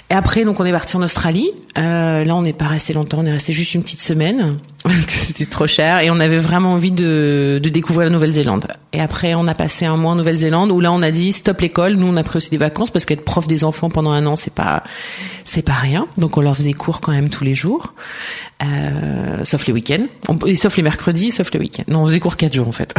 Et 0.09 0.15
après, 0.15 0.43
donc, 0.43 0.59
on 0.59 0.65
est 0.65 0.71
parti 0.71 0.95
en 0.95 1.03
Australie. 1.03 1.51
Euh, 1.77 2.23
là, 2.23 2.35
on 2.35 2.41
n'est 2.41 2.53
pas 2.53 2.65
resté 2.65 2.93
longtemps. 2.93 3.19
On 3.19 3.25
est 3.25 3.31
resté 3.31 3.53
juste 3.53 3.75
une 3.75 3.83
petite 3.83 4.01
semaine 4.01 4.57
parce 4.83 5.05
que 5.05 5.11
c'était 5.11 5.45
trop 5.45 5.67
cher 5.67 5.99
et 5.99 6.09
on 6.09 6.19
avait 6.19 6.37
vraiment 6.37 6.73
envie 6.73 6.91
de, 6.91 7.59
de 7.61 7.69
découvrir 7.69 8.05
la 8.05 8.11
Nouvelle-Zélande. 8.11 8.67
Et 8.93 9.01
après, 9.01 9.35
on 9.35 9.45
a 9.45 9.53
passé 9.53 9.85
un 9.85 9.97
mois 9.97 10.13
en 10.13 10.15
Nouvelle-Zélande 10.15 10.71
où 10.71 10.79
là, 10.79 10.91
on 10.91 11.01
a 11.01 11.11
dit 11.11 11.33
stop 11.33 11.59
l'école. 11.61 11.95
Nous, 11.95 12.07
on 12.07 12.15
a 12.15 12.23
pris 12.23 12.37
aussi 12.37 12.49
des 12.49 12.57
vacances 12.57 12.89
parce 12.89 13.05
qu'être 13.05 13.25
prof 13.25 13.45
des 13.45 13.63
enfants 13.63 13.89
pendant 13.89 14.11
un 14.11 14.25
an, 14.25 14.35
c'est 14.35 14.53
pas, 14.53 14.83
c'est 15.43 15.61
pas 15.61 15.73
rien. 15.73 16.07
Donc, 16.17 16.37
on 16.37 16.41
leur 16.41 16.55
faisait 16.55 16.73
cours 16.73 17.01
quand 17.01 17.11
même 17.11 17.29
tous 17.29 17.43
les 17.43 17.55
jours, 17.55 17.93
euh, 18.63 19.43
sauf 19.43 19.67
les 19.67 19.73
week-ends, 19.73 20.05
et 20.45 20.55
sauf 20.55 20.77
les 20.77 20.83
mercredis, 20.83 21.31
sauf 21.31 21.51
les 21.53 21.59
week-ends. 21.59 21.83
Non, 21.87 22.03
on 22.03 22.05
faisait 22.07 22.19
cours 22.19 22.37
quatre 22.37 22.53
jours 22.53 22.67
en 22.67 22.71
fait. 22.71 22.95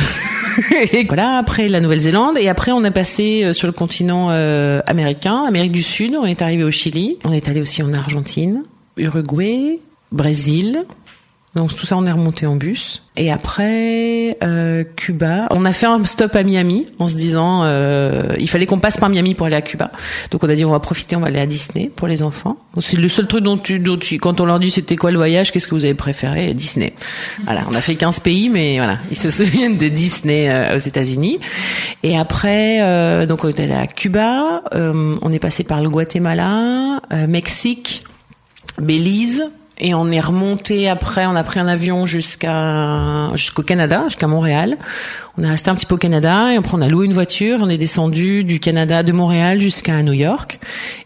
et 0.93 1.05
voilà. 1.05 1.39
Après 1.39 1.67
la 1.67 1.81
Nouvelle-Zélande 1.81 2.37
et 2.39 2.49
après, 2.49 2.73
on 2.73 2.85
a 2.85 2.91
passé 2.91 3.43
euh, 3.45 3.53
sur 3.55 3.67
le 3.67 3.73
continent 3.73 4.29
euh, 4.31 4.83
américain, 4.87 5.45
Amérique 5.49 5.73
du 5.73 5.83
Sud. 5.83 6.15
On 6.15 6.27
est 6.27 6.43
arrivé 6.43 6.63
au 6.63 6.71
Chili. 6.71 7.17
On 7.25 7.33
est 7.33 7.49
allé 7.49 7.63
aussi 7.63 7.83
en 7.83 7.95
Argentine, 7.95 8.63
Uruguay, 8.97 9.81
Brésil, 10.13 10.85
donc 11.57 11.75
tout 11.75 11.85
ça, 11.85 11.97
on 11.97 12.07
est 12.07 12.13
remonté 12.13 12.47
en 12.47 12.55
bus. 12.55 13.03
Et 13.17 13.33
après, 13.33 14.39
euh, 14.43 14.85
Cuba. 14.95 15.49
On 15.51 15.65
a 15.65 15.73
fait 15.73 15.87
un 15.87 16.05
stop 16.05 16.37
à 16.37 16.45
Miami 16.45 16.87
en 17.01 17.09
se 17.09 17.17
disant, 17.17 17.63
euh, 17.65 18.35
il 18.39 18.49
fallait 18.49 18.67
qu'on 18.67 18.79
passe 18.79 18.97
par 18.97 19.09
Miami 19.09 19.35
pour 19.35 19.47
aller 19.47 19.57
à 19.57 19.63
Cuba. 19.63 19.91
Donc 20.31 20.45
on 20.45 20.49
a 20.49 20.55
dit, 20.55 20.65
on 20.65 20.71
va 20.71 20.79
profiter, 20.79 21.17
on 21.17 21.21
va 21.21 21.27
aller 21.27 21.41
à 21.41 21.47
Disney 21.47 21.91
pour 21.95 22.07
les 22.07 22.23
enfants. 22.23 22.57
C'est 22.81 22.97
le 22.97 23.09
seul 23.09 23.27
truc 23.27 23.43
dont 23.43 23.59
tu, 23.59 23.81
dont 23.81 23.97
tu, 23.97 24.19
quand 24.19 24.41
on 24.41 24.45
leur 24.45 24.61
dit 24.61 24.71
c'était 24.71 24.95
quoi 24.95 25.11
le 25.11 25.17
voyage, 25.17 25.51
qu'est-ce 25.51 25.67
que 25.67 25.75
vous 25.75 25.85
avez 25.85 25.95
préféré? 25.95 26.55
Disney. 26.55 26.95
Voilà, 27.45 27.65
on 27.69 27.75
a 27.75 27.81
fait 27.81 27.97
15 27.97 28.21
pays, 28.21 28.49
mais 28.49 28.77
voilà, 28.77 28.99
ils 29.11 29.19
se 29.19 29.31
souviennent 29.31 29.77
de 29.77 29.89
Disney 29.89 30.49
euh, 30.49 30.77
aux 30.77 30.79
États-Unis. 30.79 31.41
Et 32.05 32.17
après, 32.17 32.81
euh, 32.81 33.27
donc 33.27 33.43
on 33.43 33.49
est 33.49 33.59
allé 33.59 33.75
à 33.75 33.89
Cuba. 33.89 34.63
Euh, 34.73 35.17
on 35.21 35.33
est 35.33 35.41
passé 35.41 35.65
par 35.65 35.83
le 35.83 35.91
Guatemala, 35.91 37.01
Mexique, 37.27 38.03
Belize 38.79 39.51
et 39.81 39.95
on 39.95 40.11
est 40.11 40.21
remonté 40.21 40.89
après, 40.89 41.27
on 41.27 41.35
a 41.35 41.43
pris 41.43 41.59
un 41.59 41.67
avion 41.67 42.07
jusqu'à 42.07 43.31
jusqu'au 43.35 43.63
Canada, 43.63 44.05
jusqu'à 44.07 44.27
Montréal. 44.27 44.77
On 45.39 45.45
est 45.45 45.49
resté 45.49 45.71
un 45.71 45.75
petit 45.75 45.87
peu 45.87 45.95
au 45.95 45.99
Canada 45.99 46.53
et 46.53 46.57
après 46.57 46.77
on 46.77 46.83
a 46.83 46.89
loué 46.89 47.07
une 47.07 47.13
voiture, 47.13 47.59
on 47.61 47.69
est 47.69 47.79
descendu 47.79 48.45
du 48.45 48.61
Canada 48.61 49.03
de 49.03 49.13
Montréal 49.13 49.61
jusqu'à 49.61 50.03
New 50.03 50.13
York. 50.13 50.61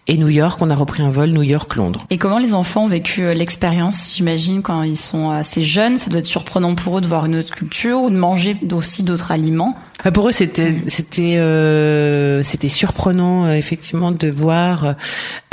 Et 0.06 0.16
New 0.16 0.28
York, 0.28 0.60
on 0.60 0.70
a 0.70 0.74
repris 0.74 1.02
un 1.02 1.10
vol 1.10 1.30
New 1.30 1.42
York-Londres. 1.42 2.06
Et 2.10 2.18
comment 2.18 2.38
les 2.38 2.52
enfants 2.52 2.84
ont 2.84 2.88
vécu 2.88 3.22
euh, 3.22 3.32
l'expérience 3.32 4.12
J'imagine 4.14 4.60
quand 4.60 4.82
ils 4.82 4.98
sont 4.98 5.30
assez 5.30 5.64
jeunes, 5.64 5.96
ça 5.96 6.10
doit 6.10 6.18
être 6.18 6.26
surprenant 6.26 6.74
pour 6.74 6.98
eux 6.98 7.00
de 7.00 7.06
voir 7.06 7.26
une 7.26 7.36
autre 7.36 7.54
culture 7.54 8.02
ou 8.02 8.10
de 8.10 8.16
manger 8.16 8.56
aussi 8.72 9.02
d'autres 9.02 9.32
aliments? 9.32 9.74
Pour 10.12 10.28
eux, 10.28 10.32
c'était 10.32 10.74
c'était 10.86 11.38
euh, 11.38 12.42
c'était 12.42 12.68
surprenant 12.68 13.46
euh, 13.46 13.54
effectivement 13.54 14.10
de 14.10 14.28
voir, 14.28 14.96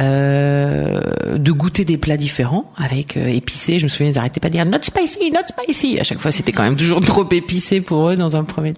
euh, 0.02 1.00
de 1.38 1.52
goûter 1.54 1.86
des 1.86 1.98
plats 1.98 2.18
différents 2.18 2.70
avec 2.76 3.16
épicé. 3.16 3.80
Je 3.80 3.86
me 3.86 3.90
souviens, 3.90 4.08
ils 4.12 4.16
n'arrêtaient 4.16 4.42
pas 4.42 4.50
de 4.50 4.54
dire 4.54 4.66
not 4.66 4.80
spicy, 4.82 5.32
not 5.32 5.48
spicy. 5.48 6.00
À 6.00 6.04
chaque 6.04 6.20
fois, 6.20 6.34
c'était 6.34 6.52
quand 6.52 6.64
même 6.64 6.76
toujours 6.76 7.00
trop 7.06 7.26
épicé 7.32 7.80
pour 7.80 8.10
eux 8.10 8.16
dans 8.18 8.36
un 8.36 8.44
premier 8.44 8.71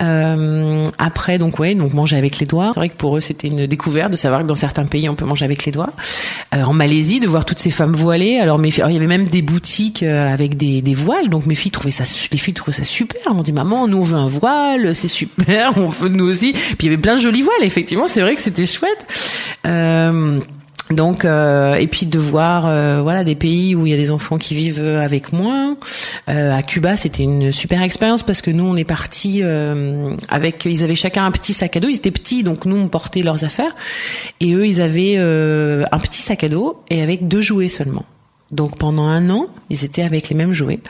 Euh, 0.00 0.84
après, 0.98 1.38
donc 1.38 1.58
ouais, 1.58 1.74
donc 1.74 1.92
manger 1.94 2.16
avec 2.16 2.38
les 2.38 2.46
doigts. 2.46 2.70
C'est 2.74 2.80
vrai 2.80 2.88
que 2.88 2.96
pour 2.96 3.16
eux, 3.16 3.20
c'était 3.20 3.48
une 3.48 3.66
découverte 3.66 4.12
de 4.12 4.16
savoir 4.16 4.42
que 4.42 4.46
dans 4.46 4.54
certains 4.54 4.84
pays, 4.84 5.08
on 5.08 5.14
peut 5.14 5.24
manger 5.24 5.44
avec 5.44 5.64
les 5.64 5.72
doigts. 5.72 5.92
Euh, 6.54 6.62
en 6.62 6.72
Malaisie, 6.72 7.20
de 7.20 7.28
voir 7.28 7.44
toutes 7.44 7.58
ces 7.58 7.70
femmes 7.70 7.92
voilées. 7.92 8.38
Alors, 8.38 8.58
mes 8.58 8.70
filles, 8.70 8.84
il 8.88 8.94
y 8.94 8.96
avait 8.96 9.06
même 9.06 9.28
des 9.28 9.42
boutiques 9.42 10.02
avec 10.02 10.56
des, 10.56 10.82
des 10.82 10.94
voiles. 10.94 11.28
Donc 11.28 11.46
mes 11.46 11.54
filles 11.54 11.70
trouvaient 11.70 11.90
ça, 11.90 12.04
les 12.30 12.38
filles 12.38 12.54
trouvaient 12.54 12.76
ça 12.76 12.84
super. 12.84 13.34
M'ont 13.34 13.42
dit 13.42 13.52
maman, 13.52 13.88
nous 13.88 13.98
on 13.98 14.02
veut 14.02 14.18
un 14.18 14.28
voile 14.28 14.92
c'est 14.94 15.08
super, 15.08 15.72
on 15.76 15.88
veut 15.88 16.08
nous 16.08 16.28
aussi. 16.28 16.52
Puis 16.52 16.76
il 16.80 16.84
y 16.86 16.88
avait 16.88 17.00
plein 17.00 17.16
de 17.16 17.20
jolies 17.20 17.42
voiles, 17.42 17.62
effectivement, 17.62 18.08
c'est 18.08 18.20
vrai 18.20 18.34
que 18.34 18.40
c'était 18.40 18.66
chouette. 18.66 19.06
Euh, 19.66 20.40
donc 20.92 21.24
euh, 21.24 21.74
et 21.74 21.86
puis 21.86 22.06
de 22.06 22.18
voir 22.18 22.66
euh, 22.66 23.00
voilà 23.02 23.24
des 23.24 23.34
pays 23.34 23.74
où 23.74 23.86
il 23.86 23.90
y 23.90 23.94
a 23.94 23.96
des 23.96 24.10
enfants 24.10 24.38
qui 24.38 24.54
vivent 24.54 24.82
avec 24.82 25.32
moins. 25.32 25.76
à 26.26 26.62
Cuba, 26.62 26.96
c'était 26.96 27.22
une 27.22 27.52
super 27.52 27.82
expérience 27.82 28.22
parce 28.22 28.42
que 28.42 28.50
nous 28.50 28.64
on 28.64 28.76
est 28.76 28.84
parti 28.84 29.42
avec 30.28 30.64
ils 30.64 30.84
avaient 30.84 30.94
chacun 30.94 31.24
un 31.24 31.30
petit 31.30 31.52
sac 31.52 31.76
à 31.76 31.80
dos. 31.80 31.88
Ils 31.88 31.96
étaient 31.96 32.10
petits 32.10 32.42
donc 32.42 32.64
nous 32.66 32.76
on 32.76 32.88
portait 32.88 33.22
leurs 33.22 33.44
affaires 33.44 33.74
et 34.40 34.52
eux 34.54 34.66
ils 34.66 34.80
avaient 34.80 35.16
un 35.16 35.98
petit 35.98 36.22
sac 36.22 36.44
à 36.44 36.48
dos 36.48 36.82
et 36.90 37.02
avec 37.02 37.28
deux 37.28 37.40
jouets 37.40 37.68
seulement. 37.68 38.04
Donc 38.50 38.76
pendant 38.78 39.06
un 39.06 39.30
an, 39.30 39.46
ils 39.70 39.84
étaient 39.84 40.02
avec 40.02 40.28
les 40.28 40.36
mêmes 40.36 40.52
jouets. 40.52 40.80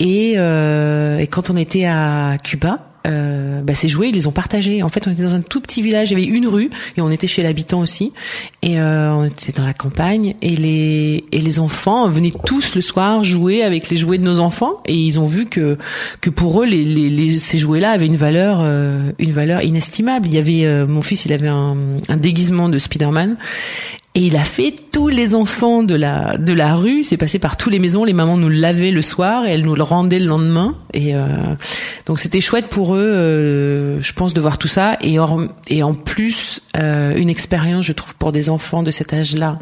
Et, 0.00 0.32
et 0.32 1.26
quand 1.28 1.50
on 1.50 1.56
était 1.56 1.86
à 1.86 2.36
Cuba, 2.42 2.93
euh, 3.06 3.60
bah, 3.62 3.74
ces 3.74 3.88
jouets, 3.88 4.08
ils 4.08 4.14
les 4.14 4.26
ont 4.26 4.32
partagés. 4.32 4.82
En 4.82 4.88
fait, 4.88 5.06
on 5.06 5.12
était 5.12 5.22
dans 5.22 5.34
un 5.34 5.40
tout 5.40 5.60
petit 5.60 5.82
village, 5.82 6.10
il 6.10 6.18
y 6.18 6.22
avait 6.22 6.30
une 6.30 6.46
rue 6.46 6.70
et 6.96 7.00
on 7.00 7.10
était 7.10 7.26
chez 7.26 7.42
l'habitant 7.42 7.80
aussi. 7.80 8.12
Et 8.62 8.80
euh, 8.80 9.12
on 9.12 9.24
était 9.24 9.52
dans 9.52 9.66
la 9.66 9.74
campagne 9.74 10.34
et 10.42 10.56
les 10.56 11.24
et 11.32 11.40
les 11.40 11.60
enfants 11.60 12.08
venaient 12.08 12.32
tous 12.44 12.74
le 12.74 12.80
soir 12.80 13.24
jouer 13.24 13.62
avec 13.62 13.90
les 13.90 13.96
jouets 13.96 14.18
de 14.18 14.24
nos 14.24 14.40
enfants 14.40 14.82
et 14.86 14.94
ils 14.94 15.18
ont 15.18 15.26
vu 15.26 15.46
que 15.46 15.76
que 16.20 16.30
pour 16.30 16.62
eux 16.62 16.66
les, 16.66 16.84
les, 16.84 17.38
ces 17.38 17.58
jouets-là 17.58 17.90
avaient 17.90 18.06
une 18.06 18.16
valeur 18.16 18.58
euh, 18.62 19.12
une 19.18 19.32
valeur 19.32 19.62
inestimable. 19.62 20.26
Il 20.26 20.34
y 20.34 20.38
avait 20.38 20.64
euh, 20.64 20.86
mon 20.86 21.02
fils, 21.02 21.24
il 21.24 21.32
avait 21.32 21.48
un, 21.48 21.76
un 22.08 22.16
déguisement 22.16 22.68
de 22.68 22.78
Spider-Man 22.78 23.36
et 24.16 24.20
il 24.20 24.36
a 24.36 24.44
fait 24.44 24.72
tous 24.92 25.08
les 25.08 25.34
enfants 25.34 25.82
de 25.82 25.96
la 25.96 26.38
de 26.38 26.52
la 26.52 26.76
rue. 26.76 27.02
C'est 27.02 27.16
passé 27.16 27.40
par 27.40 27.56
tous 27.56 27.68
les 27.68 27.80
maisons. 27.80 28.04
Les 28.04 28.12
mamans 28.12 28.36
nous 28.36 28.48
lavaient 28.48 28.92
le 28.92 29.02
soir 29.02 29.44
et 29.44 29.50
elles 29.50 29.64
nous 29.64 29.74
le 29.74 29.82
rendaient 29.82 30.20
le 30.20 30.26
lendemain. 30.26 30.76
Et 30.92 31.16
euh, 31.16 31.26
donc 32.06 32.20
c'était 32.20 32.40
chouette 32.40 32.68
pour 32.68 32.94
eux, 32.94 33.00
euh, 33.00 34.00
je 34.00 34.12
pense, 34.12 34.32
de 34.32 34.40
voir 34.40 34.56
tout 34.56 34.68
ça. 34.68 34.96
Et, 35.00 35.16
et 35.66 35.82
en 35.82 35.94
plus, 35.94 36.62
euh, 36.76 37.16
une 37.16 37.28
expérience, 37.28 37.86
je 37.86 37.92
trouve, 37.92 38.14
pour 38.14 38.30
des 38.30 38.50
enfants 38.50 38.84
de 38.84 38.92
cet 38.92 39.12
âge-là. 39.12 39.58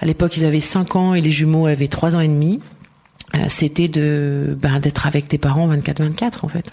À 0.00 0.06
l'époque, 0.06 0.36
ils 0.36 0.44
avaient 0.44 0.60
5 0.60 0.94
ans 0.94 1.14
et 1.14 1.20
les 1.20 1.32
jumeaux 1.32 1.66
avaient 1.66 1.88
3 1.88 2.14
ans 2.14 2.20
et 2.20 2.28
demi. 2.28 2.60
C'était 3.48 3.88
de 3.88 4.56
ben, 4.62 4.78
d'être 4.78 5.06
avec 5.08 5.28
tes 5.28 5.38
parents 5.38 5.68
24-24 5.74 6.32
en 6.42 6.48
fait. 6.48 6.70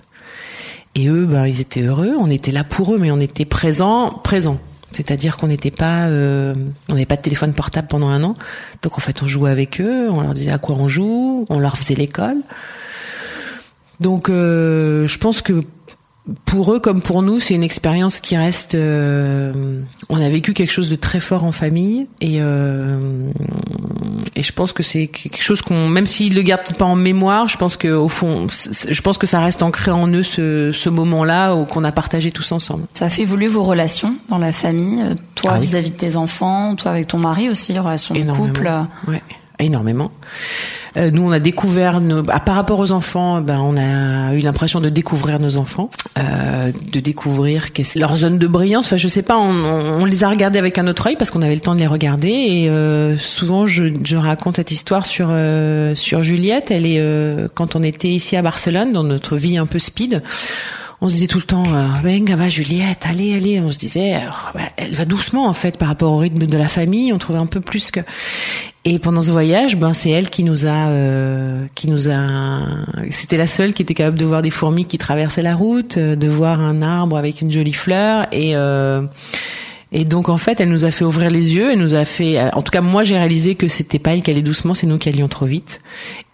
Et 0.93 1.07
eux, 1.07 1.25
ben, 1.25 1.47
ils 1.47 1.59
étaient 1.59 1.81
heureux. 1.81 2.13
On 2.19 2.29
était 2.29 2.51
là 2.51 2.63
pour 2.63 2.93
eux, 2.93 2.99
mais 2.99 3.09
on 3.09 3.19
était 3.19 3.45
présents, 3.45 4.11
présents. 4.11 4.59
C'est-à-dire 4.91 5.37
qu'on 5.37 5.47
n'était 5.47 5.71
pas, 5.71 6.05
euh, 6.05 6.53
on 6.89 6.93
n'avait 6.93 7.05
pas 7.05 7.17
de 7.17 7.21
téléphone 7.21 7.53
portable 7.53 7.87
pendant 7.87 8.07
un 8.07 8.23
an. 8.23 8.35
Donc 8.81 8.97
en 8.97 9.01
fait, 9.01 9.21
on 9.23 9.27
jouait 9.27 9.51
avec 9.51 9.81
eux, 9.81 10.09
on 10.09 10.21
leur 10.21 10.33
disait 10.33 10.51
à 10.51 10.57
quoi 10.57 10.75
on 10.77 10.87
joue, 10.87 11.45
on 11.49 11.59
leur 11.59 11.77
faisait 11.77 11.95
l'école. 11.95 12.37
Donc 13.99 14.29
euh, 14.29 15.07
je 15.07 15.17
pense 15.17 15.41
que 15.41 15.63
pour 16.45 16.73
eux 16.73 16.79
comme 16.79 17.01
pour 17.01 17.21
nous, 17.21 17.39
c'est 17.39 17.53
une 17.53 17.63
expérience 17.63 18.19
qui 18.19 18.35
reste. 18.35 18.73
Euh, 18.73 19.81
on 20.09 20.19
a 20.19 20.29
vécu 20.29 20.53
quelque 20.53 20.71
chose 20.71 20.89
de 20.89 20.95
très 20.95 21.19
fort 21.19 21.43
en 21.43 21.51
famille 21.51 22.07
et 22.19 22.37
euh, 22.39 23.29
et 24.35 24.41
je 24.41 24.51
pense 24.51 24.73
que 24.73 24.81
c'est 24.81 25.07
quelque 25.07 25.43
chose 25.43 25.61
qu'on, 25.61 25.87
même 25.87 26.07
s'ils 26.07 26.33
le 26.33 26.41
gardent 26.41 26.73
pas 26.77 26.85
en 26.85 26.95
mémoire, 26.95 27.47
je 27.47 27.57
pense 27.57 27.77
que 27.77 27.89
au 27.89 28.09
fond, 28.09 28.47
je 28.49 29.01
pense 29.01 29.19
que 29.19 29.27
ça 29.27 29.39
reste 29.39 29.61
ancré 29.61 29.91
en 29.91 30.07
eux 30.07 30.23
ce, 30.23 30.71
ce 30.73 30.89
moment-là 30.89 31.65
qu'on 31.65 31.83
a 31.83 31.91
partagé 31.91 32.31
tous 32.31 32.51
ensemble. 32.51 32.85
Ça 32.95 33.05
a 33.05 33.09
fait 33.09 33.21
évoluer 33.21 33.47
vos 33.47 33.63
relations 33.63 34.15
dans 34.29 34.39
la 34.39 34.51
famille, 34.51 35.01
euh, 35.03 35.13
toi 35.35 35.51
ah 35.55 35.59
vis-à-vis 35.59 35.91
de 35.91 35.97
tes 35.97 36.15
enfants, 36.15 36.75
toi 36.75 36.91
avec 36.91 37.07
ton 37.07 37.19
mari 37.19 37.49
aussi, 37.49 37.71
les 37.71 37.79
relations 37.79 38.15
de 38.15 38.23
couple. 38.23 38.69
Ouais, 39.07 39.21
énormément. 39.59 40.11
Euh, 40.97 41.11
nous, 41.11 41.23
on 41.23 41.31
a 41.31 41.39
découvert, 41.39 41.99
nos, 41.99 42.23
ah, 42.29 42.39
par 42.39 42.55
rapport 42.55 42.79
aux 42.79 42.91
enfants, 42.91 43.41
ben, 43.41 43.59
on 43.59 43.75
a 43.75 44.33
eu 44.33 44.39
l'impression 44.39 44.79
de 44.79 44.89
découvrir 44.89 45.39
nos 45.39 45.57
enfants, 45.57 45.89
euh, 46.17 46.71
de 46.91 46.99
découvrir 46.99 47.67
leur 47.95 48.15
zone 48.15 48.37
de 48.37 48.47
brillance. 48.47 48.85
Enfin, 48.85 48.97
je 48.97 49.07
sais 49.07 49.21
pas, 49.21 49.37
on, 49.37 50.01
on, 50.01 50.05
les 50.05 50.23
a 50.23 50.29
regardés 50.29 50.57
avec 50.57 50.77
un 50.77 50.87
autre 50.87 51.07
œil 51.07 51.17
parce 51.17 51.31
qu'on 51.31 51.41
avait 51.41 51.55
le 51.55 51.61
temps 51.61 51.75
de 51.75 51.79
les 51.79 51.87
regarder. 51.87 52.29
Et 52.29 52.69
euh, 52.69 53.17
souvent, 53.17 53.67
je, 53.67 53.85
je, 54.03 54.15
raconte 54.15 54.55
cette 54.55 54.71
histoire 54.71 55.05
sur 55.05 55.27
euh, 55.29 55.95
sur 55.95 56.23
Juliette. 56.23 56.71
Elle 56.71 56.85
est 56.85 56.99
euh, 56.99 57.47
quand 57.53 57.75
on 57.75 57.83
était 57.83 58.09
ici 58.09 58.37
à 58.37 58.41
Barcelone, 58.41 58.93
dans 58.93 59.03
notre 59.03 59.35
vie 59.35 59.57
un 59.57 59.65
peu 59.65 59.79
speed 59.79 60.23
on 61.01 61.09
se 61.09 61.13
disait 61.15 61.27
tout 61.27 61.39
le 61.39 61.43
temps 61.43 61.63
venga 62.01 62.37
va 62.37 62.47
Juliette 62.47 63.05
allez 63.07 63.35
allez 63.35 63.59
on 63.59 63.69
se 63.69 63.77
disait 63.77 64.17
elle 64.77 64.93
va 64.93 65.03
doucement 65.03 65.45
en 65.45 65.53
fait 65.53 65.77
par 65.77 65.89
rapport 65.89 66.13
au 66.13 66.17
rythme 66.17 66.47
de 66.47 66.57
la 66.57 66.69
famille 66.69 67.11
on 67.11 67.17
trouvait 67.17 67.37
un 67.37 67.45
peu 67.45 67.59
plus 67.59 67.91
que 67.91 67.99
et 68.87 68.99
pendant 68.99 69.21
ce 69.21 69.31
voyage, 69.31 69.77
ben 69.77 69.95
c'est 69.95 70.11
elle 70.11 70.29
qui 70.29 70.43
nous 70.43 70.67
a, 70.67 70.89
euh, 70.89 71.65
qui 71.73 71.87
nous 71.87 72.07
a. 72.07 72.59
C'était 73.09 73.35
la 73.35 73.47
seule 73.47 73.73
qui 73.73 73.81
était 73.81 73.95
capable 73.95 74.19
de 74.19 74.25
voir 74.25 74.43
des 74.43 74.51
fourmis 74.51 74.85
qui 74.85 74.99
traversaient 74.99 75.41
la 75.41 75.55
route, 75.55 75.97
euh, 75.97 76.15
de 76.15 76.27
voir 76.27 76.59
un 76.59 76.83
arbre 76.83 77.17
avec 77.17 77.41
une 77.41 77.51
jolie 77.51 77.73
fleur 77.73 78.27
et. 78.31 78.55
Euh, 78.55 79.01
et 79.91 80.03
donc 80.03 80.29
en 80.29 80.37
fait, 80.37 80.59
elle 80.59 80.69
nous 80.69 80.83
a 80.83 80.91
fait 80.91 81.05
ouvrir 81.05 81.29
les 81.29 81.55
yeux, 81.55 81.71
elle 81.71 81.79
nous 81.79 81.93
a 81.93 82.03
fait. 82.03 82.37
En 82.53 82.61
tout 82.63 82.71
cas, 82.71 82.81
moi, 82.81 83.03
j'ai 83.05 83.17
réalisé 83.17 83.55
que 83.55 83.67
c'était 83.69 83.99
pas 83.99 84.13
elle 84.13 84.23
qui 84.23 84.31
allait 84.31 84.41
doucement, 84.41 84.73
c'est 84.73 84.87
nous 84.87 84.97
qui 84.97 85.07
allions 85.07 85.29
trop 85.29 85.45
vite. 85.45 85.79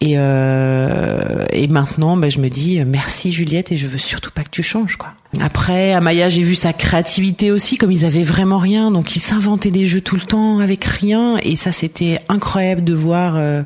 Et 0.00 0.14
euh, 0.16 1.44
et 1.52 1.68
maintenant, 1.68 2.16
ben, 2.16 2.30
je 2.30 2.40
me 2.40 2.48
dis 2.48 2.82
merci 2.84 3.30
Juliette 3.30 3.70
et 3.70 3.76
je 3.76 3.86
veux 3.86 3.98
surtout 3.98 4.32
pas 4.32 4.42
que 4.42 4.50
tu 4.50 4.62
changes 4.62 4.96
quoi. 4.96 5.12
Après, 5.40 5.92
Amaya, 5.92 6.28
j'ai 6.28 6.42
vu 6.42 6.54
sa 6.54 6.72
créativité 6.72 7.50
aussi, 7.50 7.78
comme 7.78 7.90
ils 7.90 8.04
avaient 8.04 8.22
vraiment 8.22 8.58
rien, 8.58 8.90
donc 8.90 9.16
ils 9.16 9.20
s'inventaient 9.20 9.70
des 9.70 9.86
jeux 9.86 10.00
tout 10.00 10.16
le 10.16 10.22
temps 10.22 10.58
avec 10.58 10.84
rien, 10.84 11.38
et 11.42 11.56
ça 11.56 11.72
c'était 11.72 12.20
incroyable 12.28 12.84
de 12.84 12.92
voir, 12.92 13.36
euh, 13.36 13.62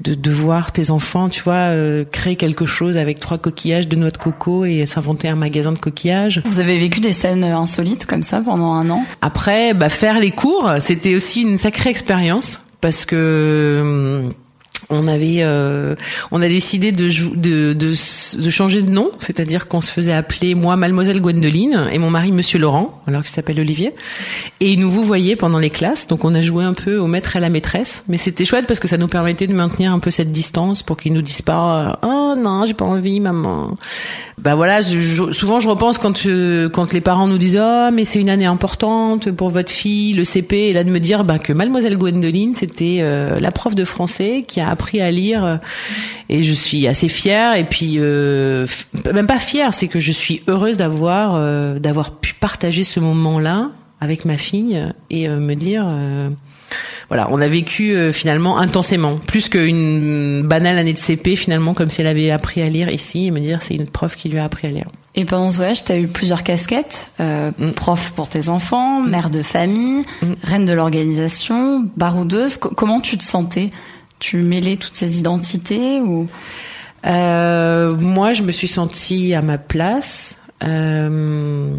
de, 0.00 0.14
de, 0.14 0.30
voir 0.30 0.72
tes 0.72 0.90
enfants, 0.90 1.28
tu 1.28 1.42
vois, 1.42 1.54
euh, 1.54 2.04
créer 2.10 2.36
quelque 2.36 2.66
chose 2.66 2.96
avec 2.96 3.20
trois 3.20 3.38
coquillages 3.38 3.88
de 3.88 3.96
noix 3.96 4.10
de 4.10 4.18
coco 4.18 4.64
et 4.64 4.84
s'inventer 4.86 5.28
un 5.28 5.36
magasin 5.36 5.72
de 5.72 5.78
coquillages. 5.78 6.42
Vous 6.44 6.60
avez 6.60 6.78
vécu 6.78 7.00
des 7.00 7.12
scènes 7.12 7.44
insolites 7.44 8.06
comme 8.06 8.22
ça 8.22 8.40
pendant 8.40 8.72
un 8.72 8.90
an? 8.90 9.04
Après, 9.22 9.74
bah, 9.74 9.88
faire 9.88 10.18
les 10.18 10.32
cours, 10.32 10.72
c'était 10.80 11.14
aussi 11.14 11.42
une 11.42 11.58
sacrée 11.58 11.90
expérience. 11.90 12.58
Parce 12.80 13.04
que 13.04 13.80
hum, 13.82 14.30
on 14.90 15.06
avait, 15.06 15.38
euh, 15.40 15.94
on 16.30 16.42
a 16.42 16.48
décidé 16.48 16.92
de, 16.92 17.08
de, 17.36 17.72
de, 17.72 17.94
de 18.42 18.50
changer 18.50 18.82
de 18.82 18.90
nom, 18.90 19.10
c'est-à-dire 19.18 19.68
qu'on 19.68 19.80
se 19.80 19.90
faisait 19.90 20.12
appeler 20.12 20.54
moi 20.54 20.76
Mademoiselle 20.76 21.20
Gwendoline 21.20 21.88
et 21.92 21.98
mon 21.98 22.10
mari 22.10 22.32
Monsieur 22.32 22.58
Laurent, 22.58 23.02
alors 23.06 23.22
qu'il 23.22 23.32
s'appelle 23.32 23.58
Olivier. 23.60 23.94
Et 24.60 24.76
nous 24.76 24.90
vous 24.90 25.02
voyez 25.02 25.36
pendant 25.36 25.58
les 25.58 25.70
classes, 25.70 26.06
donc 26.06 26.24
on 26.24 26.34
a 26.34 26.40
joué 26.40 26.64
un 26.64 26.74
peu 26.74 26.98
au 26.98 27.06
maître 27.06 27.36
et 27.36 27.38
à 27.38 27.40
la 27.40 27.48
maîtresse, 27.48 28.04
mais 28.08 28.18
c'était 28.18 28.44
chouette 28.44 28.66
parce 28.66 28.80
que 28.80 28.88
ça 28.88 28.96
nous 28.96 29.08
permettait 29.08 29.46
de 29.46 29.54
maintenir 29.54 29.92
un 29.92 29.98
peu 29.98 30.10
cette 30.10 30.32
distance 30.32 30.82
pour 30.82 30.96
qu'ils 30.96 31.12
nous 31.12 31.22
disent 31.22 31.42
pas 31.42 31.98
oh 32.02 32.34
non 32.36 32.64
j'ai 32.66 32.74
pas 32.74 32.84
envie 32.84 33.20
maman. 33.20 33.76
Bah 34.38 34.54
voilà, 34.54 34.82
souvent 34.82 35.60
je 35.60 35.68
repense 35.68 35.96
quand 35.98 36.26
euh, 36.26 36.68
quand 36.68 36.92
les 36.92 37.00
parents 37.00 37.26
nous 37.26 37.38
disent 37.38 37.58
oh 37.60 37.90
mais 37.92 38.04
c'est 38.04 38.20
une 38.20 38.28
année 38.28 38.44
importante 38.44 39.30
pour 39.30 39.48
votre 39.48 39.70
fille 39.70 40.12
le 40.12 40.24
CP 40.24 40.68
et 40.68 40.72
là 40.72 40.84
de 40.84 40.90
me 40.90 41.00
dire 41.00 41.24
bah 41.24 41.38
que 41.38 41.52
Mademoiselle 41.52 41.96
Gwendoline 41.96 42.54
c'était 42.54 42.98
euh, 43.00 43.40
la 43.40 43.50
prof 43.50 43.74
de 43.74 43.84
français 43.84 44.44
qui 44.46 44.60
a 44.60 44.68
appris 44.76 45.00
à 45.00 45.10
lire 45.10 45.44
euh, 45.44 45.56
et 46.28 46.42
je 46.42 46.52
suis 46.52 46.86
assez 46.86 47.08
fière 47.08 47.54
et 47.54 47.64
puis 47.64 47.98
même 47.98 49.26
pas 49.26 49.38
fière 49.38 49.72
c'est 49.74 49.88
que 49.88 50.00
je 50.00 50.12
suis 50.12 50.42
heureuse 50.48 50.76
d'avoir 50.76 51.38
d'avoir 51.78 52.12
pu 52.12 52.34
partager 52.34 52.84
ce 52.84 52.98
moment 53.00 53.38
là 53.38 53.70
avec 54.00 54.24
ma 54.24 54.36
fille 54.36 54.82
et 55.10 55.28
me 55.28 55.54
dire 55.54 55.86
voilà, 57.08 57.28
on 57.30 57.40
a 57.40 57.46
vécu 57.46 57.94
euh, 57.94 58.12
finalement 58.12 58.58
intensément, 58.58 59.16
plus 59.16 59.48
qu'une 59.48 60.42
banale 60.42 60.78
année 60.78 60.92
de 60.92 60.98
CP 60.98 61.36
finalement, 61.36 61.72
comme 61.72 61.88
si 61.88 62.00
elle 62.00 62.08
avait 62.08 62.30
appris 62.30 62.62
à 62.62 62.68
lire 62.68 62.90
ici, 62.90 63.26
et 63.26 63.30
me 63.30 63.40
dire 63.40 63.62
c'est 63.62 63.74
une 63.74 63.86
prof 63.86 64.16
qui 64.16 64.28
lui 64.28 64.38
a 64.38 64.44
appris 64.44 64.66
à 64.66 64.70
lire. 64.70 64.86
Et 65.14 65.24
pendant 65.24 65.50
ce 65.50 65.56
voyage, 65.56 65.84
tu 65.84 65.92
as 65.92 65.98
eu 65.98 66.08
plusieurs 66.08 66.42
casquettes, 66.42 67.10
euh, 67.20 67.52
mm. 67.58 67.72
prof 67.72 68.12
pour 68.16 68.28
tes 68.28 68.48
enfants, 68.48 69.00
mère 69.00 69.30
de 69.30 69.42
famille, 69.42 70.04
mm. 70.20 70.32
reine 70.42 70.66
de 70.66 70.72
l'organisation, 70.72 71.88
baroudeuse. 71.96 72.56
comment 72.56 73.00
tu 73.00 73.16
te 73.16 73.24
sentais 73.24 73.70
Tu 74.18 74.38
mêlais 74.38 74.76
toutes 74.76 74.94
ces 74.94 75.18
identités 75.18 76.00
ou 76.00 76.28
euh, 77.06 77.96
Moi, 77.96 78.32
je 78.32 78.42
me 78.42 78.52
suis 78.52 78.68
sentie 78.68 79.34
à 79.34 79.42
ma 79.42 79.58
place. 79.58 80.38
Euh, 80.64 81.76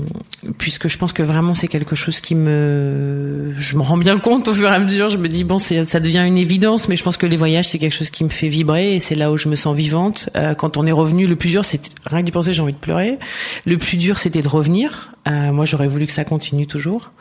puisque 0.60 0.88
je 0.88 1.00
pense 1.00 1.12
que 1.12 1.23
vraiment 1.23 1.56
c'est 1.56 1.67
quelque 1.67 1.95
chose 1.95 2.21
qui 2.21 2.36
me, 2.36 3.52
je 3.58 3.76
me 3.76 3.82
rends 3.82 3.97
bien 3.97 4.19
compte 4.19 4.47
au 4.47 4.54
fur 4.54 4.71
et 4.71 4.76
à 4.76 4.78
mesure. 4.78 5.10
Je 5.10 5.17
me 5.17 5.28
dis 5.28 5.43
bon, 5.43 5.58
c'est, 5.58 5.89
ça 5.89 6.00
devient 6.00 6.23
une 6.28 6.38
évidence, 6.38 6.88
mais 6.88 6.95
je 6.95 7.04
pense 7.04 7.17
que 7.17 7.26
les 7.26 7.38
voyages 7.38 7.69
c'est 7.69 7.80
quelque 7.80 7.95
chose 7.95 8.12
qui 8.12 8.23
me 8.23 8.30
fait 8.30 8.50
vibrer 8.50 8.95
et 8.95 9.00
c'est 9.00 9.15
là 9.15 9.32
où 9.32 9.38
je 9.38 9.50
me 9.50 9.56
sens 9.56 9.76
vivante. 9.76 10.30
Euh, 10.36 10.54
quand 10.54 10.78
on 10.78 10.86
est 10.86 10.91
revenu, 10.91 11.26
le 11.26 11.36
plus 11.36 11.50
dur, 11.50 11.65
c'était 11.65 11.89
rien 12.06 12.19
que 12.19 12.26
d'y 12.26 12.32
penser, 12.32 12.54
j'ai 12.54 12.62
envie 12.62 12.73
de 12.73 12.78
pleurer. 12.78 13.17
Le 13.65 13.78
plus 13.78 13.97
dur, 13.97 14.19
c'était 14.19 14.43
de 14.43 14.47
revenir. 14.47 15.12
Euh, 15.28 15.52
moi, 15.52 15.65
j'aurais 15.65 15.88
voulu 15.88 16.06
que 16.06 16.13
ça 16.13 16.23
continue 16.23 16.67
toujours, 16.67 17.12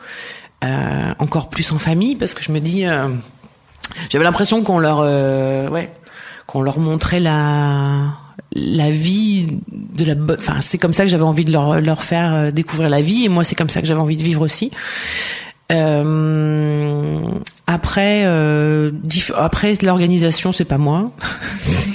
euh, 0.63 1.13
encore 1.19 1.49
plus 1.49 1.71
en 1.71 1.79
famille, 1.79 2.15
parce 2.15 2.33
que 2.33 2.43
je 2.43 2.51
me 2.51 2.59
dis, 2.59 2.85
euh, 2.85 3.07
j'avais 4.09 4.23
l'impression 4.23 4.63
qu'on 4.63 4.79
leur, 4.79 4.99
ouais, 5.71 5.91
qu'on 6.45 6.61
leur 6.61 6.79
montrait 6.79 7.19
la 7.19 8.13
la 8.53 8.89
vie 8.89 9.47
de 9.71 10.05
la 10.05 10.15
enfin 10.37 10.61
c'est 10.61 10.77
comme 10.77 10.93
ça 10.93 11.03
que 11.03 11.09
j'avais 11.09 11.23
envie 11.23 11.45
de 11.45 11.51
leur 11.51 11.79
leur 11.81 12.03
faire 12.03 12.33
euh, 12.33 12.51
découvrir 12.51 12.89
la 12.89 13.01
vie 13.01 13.25
et 13.25 13.29
moi 13.29 13.43
c'est 13.43 13.55
comme 13.55 13.69
ça 13.69 13.81
que 13.81 13.87
j'avais 13.87 13.99
envie 13.99 14.17
de 14.17 14.23
vivre 14.23 14.41
aussi. 14.41 14.71
Euh, 15.71 17.19
après 17.67 18.23
euh, 18.25 18.91
après 19.35 19.73
l'organisation 19.81 20.51
c'est 20.51 20.65
pas 20.65 20.77
moi. 20.77 21.11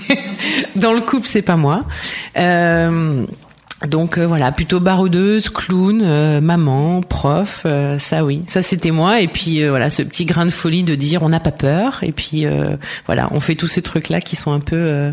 Dans 0.77 0.92
le 0.92 1.01
couple 1.01 1.27
c'est 1.27 1.42
pas 1.42 1.57
moi. 1.57 1.83
Euh, 2.38 3.25
donc 3.88 4.18
euh, 4.18 4.27
voilà, 4.27 4.53
plutôt 4.53 4.81
baroudeuse, 4.81 5.49
clown, 5.49 6.03
euh, 6.03 6.40
maman, 6.40 7.01
prof, 7.01 7.62
euh, 7.64 7.99
ça 7.99 8.25
oui, 8.25 8.42
ça 8.49 8.62
c'était 8.62 8.90
moi. 8.90 9.21
Et 9.21 9.29
puis 9.29 9.66
voilà, 9.66 9.90
ce 9.90 10.03
petit 10.03 10.25
grain 10.25 10.45
de 10.45 10.51
folie 10.51 10.83
de 10.83 10.95
dire 10.95 11.23
on 11.23 11.29
n'a 11.29 11.40
pas 11.40 11.53
peur. 11.53 12.01
Et 12.03 12.12
puis 12.12 12.45
voilà, 13.07 13.29
on 13.33 13.40
fait 13.40 13.55
tous 13.55 13.66
ces 13.66 13.83
trucs 13.83 14.09
là 14.09 14.21
qui 14.21 14.37
sont 14.37 14.53
un 14.53 14.61
peu, 14.61 15.12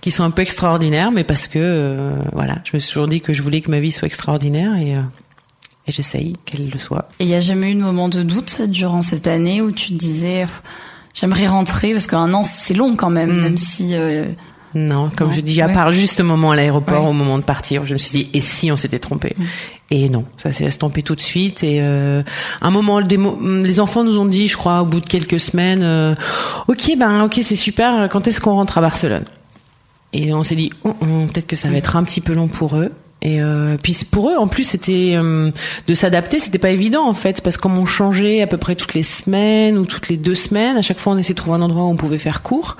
qui 0.00 0.10
sont 0.10 0.24
un 0.24 0.30
peu 0.30 0.42
extraordinaires, 0.42 1.10
mais 1.10 1.24
parce 1.24 1.46
que 1.46 2.12
voilà, 2.32 2.56
je 2.64 2.70
me 2.74 2.78
suis 2.78 2.92
toujours 2.92 3.08
dit 3.08 3.20
que 3.20 3.32
je 3.32 3.42
voulais 3.42 3.60
que 3.60 3.70
ma 3.70 3.80
vie 3.80 3.92
soit 3.92 4.06
extraordinaire 4.06 4.76
et 4.76 4.96
et 5.86 5.92
j'essaye 5.92 6.36
qu'elle 6.44 6.68
le 6.68 6.78
soit. 6.78 7.08
Et 7.18 7.24
il 7.24 7.30
y 7.30 7.34
a 7.34 7.40
jamais 7.40 7.72
eu 7.72 7.74
de 7.74 7.80
moment 7.80 8.10
de 8.10 8.22
doute 8.22 8.60
durant 8.60 9.00
cette 9.00 9.26
année 9.26 9.62
où 9.62 9.70
tu 9.70 9.88
te 9.88 9.94
disais 9.94 10.46
j'aimerais 11.14 11.46
rentrer 11.46 11.92
parce 11.92 12.06
qu'un 12.06 12.34
an 12.34 12.44
c'est 12.44 12.74
long 12.74 12.94
quand 12.94 13.08
même, 13.08 13.32
mm. 13.32 13.40
même 13.40 13.56
si 13.56 13.94
non, 14.78 15.10
comme 15.14 15.32
je 15.32 15.40
dis, 15.40 15.60
à 15.60 15.68
part 15.68 15.92
juste 15.92 16.20
au 16.20 16.24
moment 16.24 16.52
à 16.52 16.56
l'aéroport, 16.56 17.06
au 17.06 17.12
moment 17.12 17.38
de 17.38 17.44
partir, 17.44 17.84
je 17.84 17.94
me 17.94 17.98
suis 17.98 18.24
dit, 18.24 18.30
et 18.32 18.40
si 18.40 18.70
on 18.70 18.76
s'était 18.76 18.98
trompé 18.98 19.34
mm. 19.36 19.44
Et 19.90 20.10
non, 20.10 20.26
ça 20.36 20.52
s'est 20.52 20.64
estompé 20.64 21.02
tout 21.02 21.14
de 21.14 21.20
suite. 21.20 21.64
Et 21.64 21.78
euh, 21.80 22.22
un 22.60 22.70
moment, 22.70 22.98
les 23.00 23.80
enfants 23.80 24.04
nous 24.04 24.18
ont 24.18 24.26
dit, 24.26 24.46
je 24.46 24.56
crois, 24.56 24.82
au 24.82 24.84
bout 24.84 25.00
de 25.00 25.06
quelques 25.06 25.40
semaines, 25.40 25.82
euh, 25.82 26.14
ok, 26.66 26.92
ben 26.98 27.24
ok, 27.24 27.40
c'est 27.42 27.56
super. 27.56 28.06
Quand 28.10 28.28
est-ce 28.28 28.38
qu'on 28.42 28.52
rentre 28.52 28.76
à 28.76 28.82
Barcelone? 28.82 29.24
Et 30.12 30.34
on 30.34 30.42
s'est 30.42 30.56
dit, 30.56 30.70
oh, 30.84 30.94
oh, 31.00 31.06
peut-être 31.32 31.46
que 31.46 31.56
ça 31.56 31.68
va 31.70 31.76
être 31.76 31.96
un 31.96 32.04
petit 32.04 32.20
peu 32.20 32.34
long 32.34 32.48
pour 32.48 32.76
eux. 32.76 32.90
Et 33.20 33.42
euh, 33.42 33.76
puis 33.82 33.96
pour 34.10 34.30
eux, 34.30 34.36
en 34.36 34.46
plus, 34.46 34.64
c'était 34.64 35.14
euh, 35.16 35.50
de 35.86 35.94
s'adapter, 35.94 36.38
c'était 36.38 36.58
pas 36.58 36.70
évident 36.70 37.08
en 37.08 37.14
fait, 37.14 37.40
parce 37.40 37.56
que 37.56 37.62
comme 37.62 37.76
on 37.76 37.86
changeait 37.86 38.42
à 38.42 38.46
peu 38.46 38.58
près 38.58 38.76
toutes 38.76 38.94
les 38.94 39.02
semaines 39.02 39.76
ou 39.76 39.86
toutes 39.86 40.08
les 40.08 40.16
deux 40.16 40.36
semaines, 40.36 40.76
à 40.76 40.82
chaque 40.82 41.00
fois 41.00 41.14
on 41.14 41.18
essayait 41.18 41.34
de 41.34 41.40
trouver 41.40 41.56
un 41.56 41.62
endroit 41.62 41.84
où 41.84 41.88
on 41.88 41.96
pouvait 41.96 42.18
faire 42.18 42.42
court. 42.42 42.76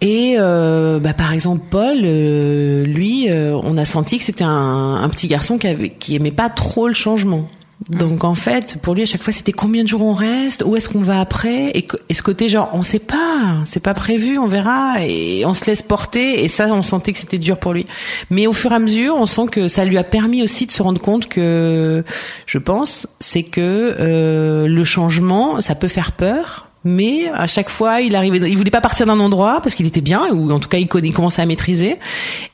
Et 0.00 0.36
euh, 0.38 0.98
bah, 0.98 1.12
par 1.12 1.32
exemple, 1.32 1.62
Paul, 1.68 1.98
euh, 2.04 2.84
lui, 2.84 3.30
euh, 3.30 3.58
on 3.62 3.76
a 3.76 3.84
senti 3.84 4.18
que 4.18 4.24
c'était 4.24 4.44
un, 4.44 5.02
un, 5.02 5.08
petit 5.08 5.28
garçon 5.28 5.58
qui, 5.58 5.66
avait, 5.66 5.90
qui 5.90 6.16
aimait 6.16 6.30
pas 6.30 6.48
trop 6.48 6.88
le 6.88 6.94
changement. 6.94 7.48
Donc 7.88 8.24
en 8.24 8.34
fait, 8.34 8.76
pour 8.82 8.94
lui 8.94 9.02
à 9.02 9.06
chaque 9.06 9.22
fois 9.22 9.32
c'était 9.32 9.52
combien 9.52 9.82
de 9.82 9.88
jours 9.88 10.02
on 10.02 10.12
reste, 10.12 10.62
où 10.66 10.76
est-ce 10.76 10.90
qu'on 10.90 11.00
va 11.00 11.18
après, 11.18 11.70
et, 11.70 11.88
et, 12.10 12.14
ce 12.14 12.22
côté 12.22 12.50
genre 12.50 12.68
on 12.74 12.82
sait 12.82 12.98
pas, 12.98 13.56
c'est 13.64 13.82
pas 13.82 13.94
prévu, 13.94 14.38
on 14.38 14.44
verra, 14.44 14.96
et 15.02 15.46
on 15.46 15.54
se 15.54 15.64
laisse 15.64 15.80
porter, 15.80 16.44
et 16.44 16.48
ça 16.48 16.66
on 16.66 16.82
sentait 16.82 17.14
que 17.14 17.18
c'était 17.18 17.38
dur 17.38 17.56
pour 17.56 17.72
lui. 17.72 17.86
Mais 18.28 18.46
au 18.46 18.52
fur 18.52 18.72
et 18.72 18.74
à 18.74 18.78
mesure, 18.78 19.16
on 19.16 19.24
sent 19.24 19.46
que 19.50 19.66
ça 19.66 19.86
lui 19.86 19.96
a 19.96 20.04
permis 20.04 20.42
aussi 20.42 20.66
de 20.66 20.72
se 20.72 20.82
rendre 20.82 21.00
compte 21.00 21.26
que, 21.26 22.04
je 22.44 22.58
pense, 22.58 23.06
c'est 23.18 23.44
que 23.44 23.96
euh, 23.98 24.66
le 24.66 24.84
changement, 24.84 25.62
ça 25.62 25.74
peut 25.74 25.88
faire 25.88 26.12
peur, 26.12 26.69
mais 26.84 27.28
à 27.34 27.46
chaque 27.46 27.68
fois, 27.68 28.00
il 28.00 28.14
arrivait, 28.14 28.38
il 28.48 28.56
voulait 28.56 28.70
pas 28.70 28.80
partir 28.80 29.06
d'un 29.06 29.20
endroit 29.20 29.60
parce 29.62 29.74
qu'il 29.74 29.86
était 29.86 30.00
bien, 30.00 30.30
ou 30.32 30.50
en 30.50 30.60
tout 30.60 30.68
cas, 30.68 30.78
il, 30.78 30.88
il 31.04 31.12
commençait 31.12 31.42
à 31.42 31.46
maîtriser. 31.46 31.98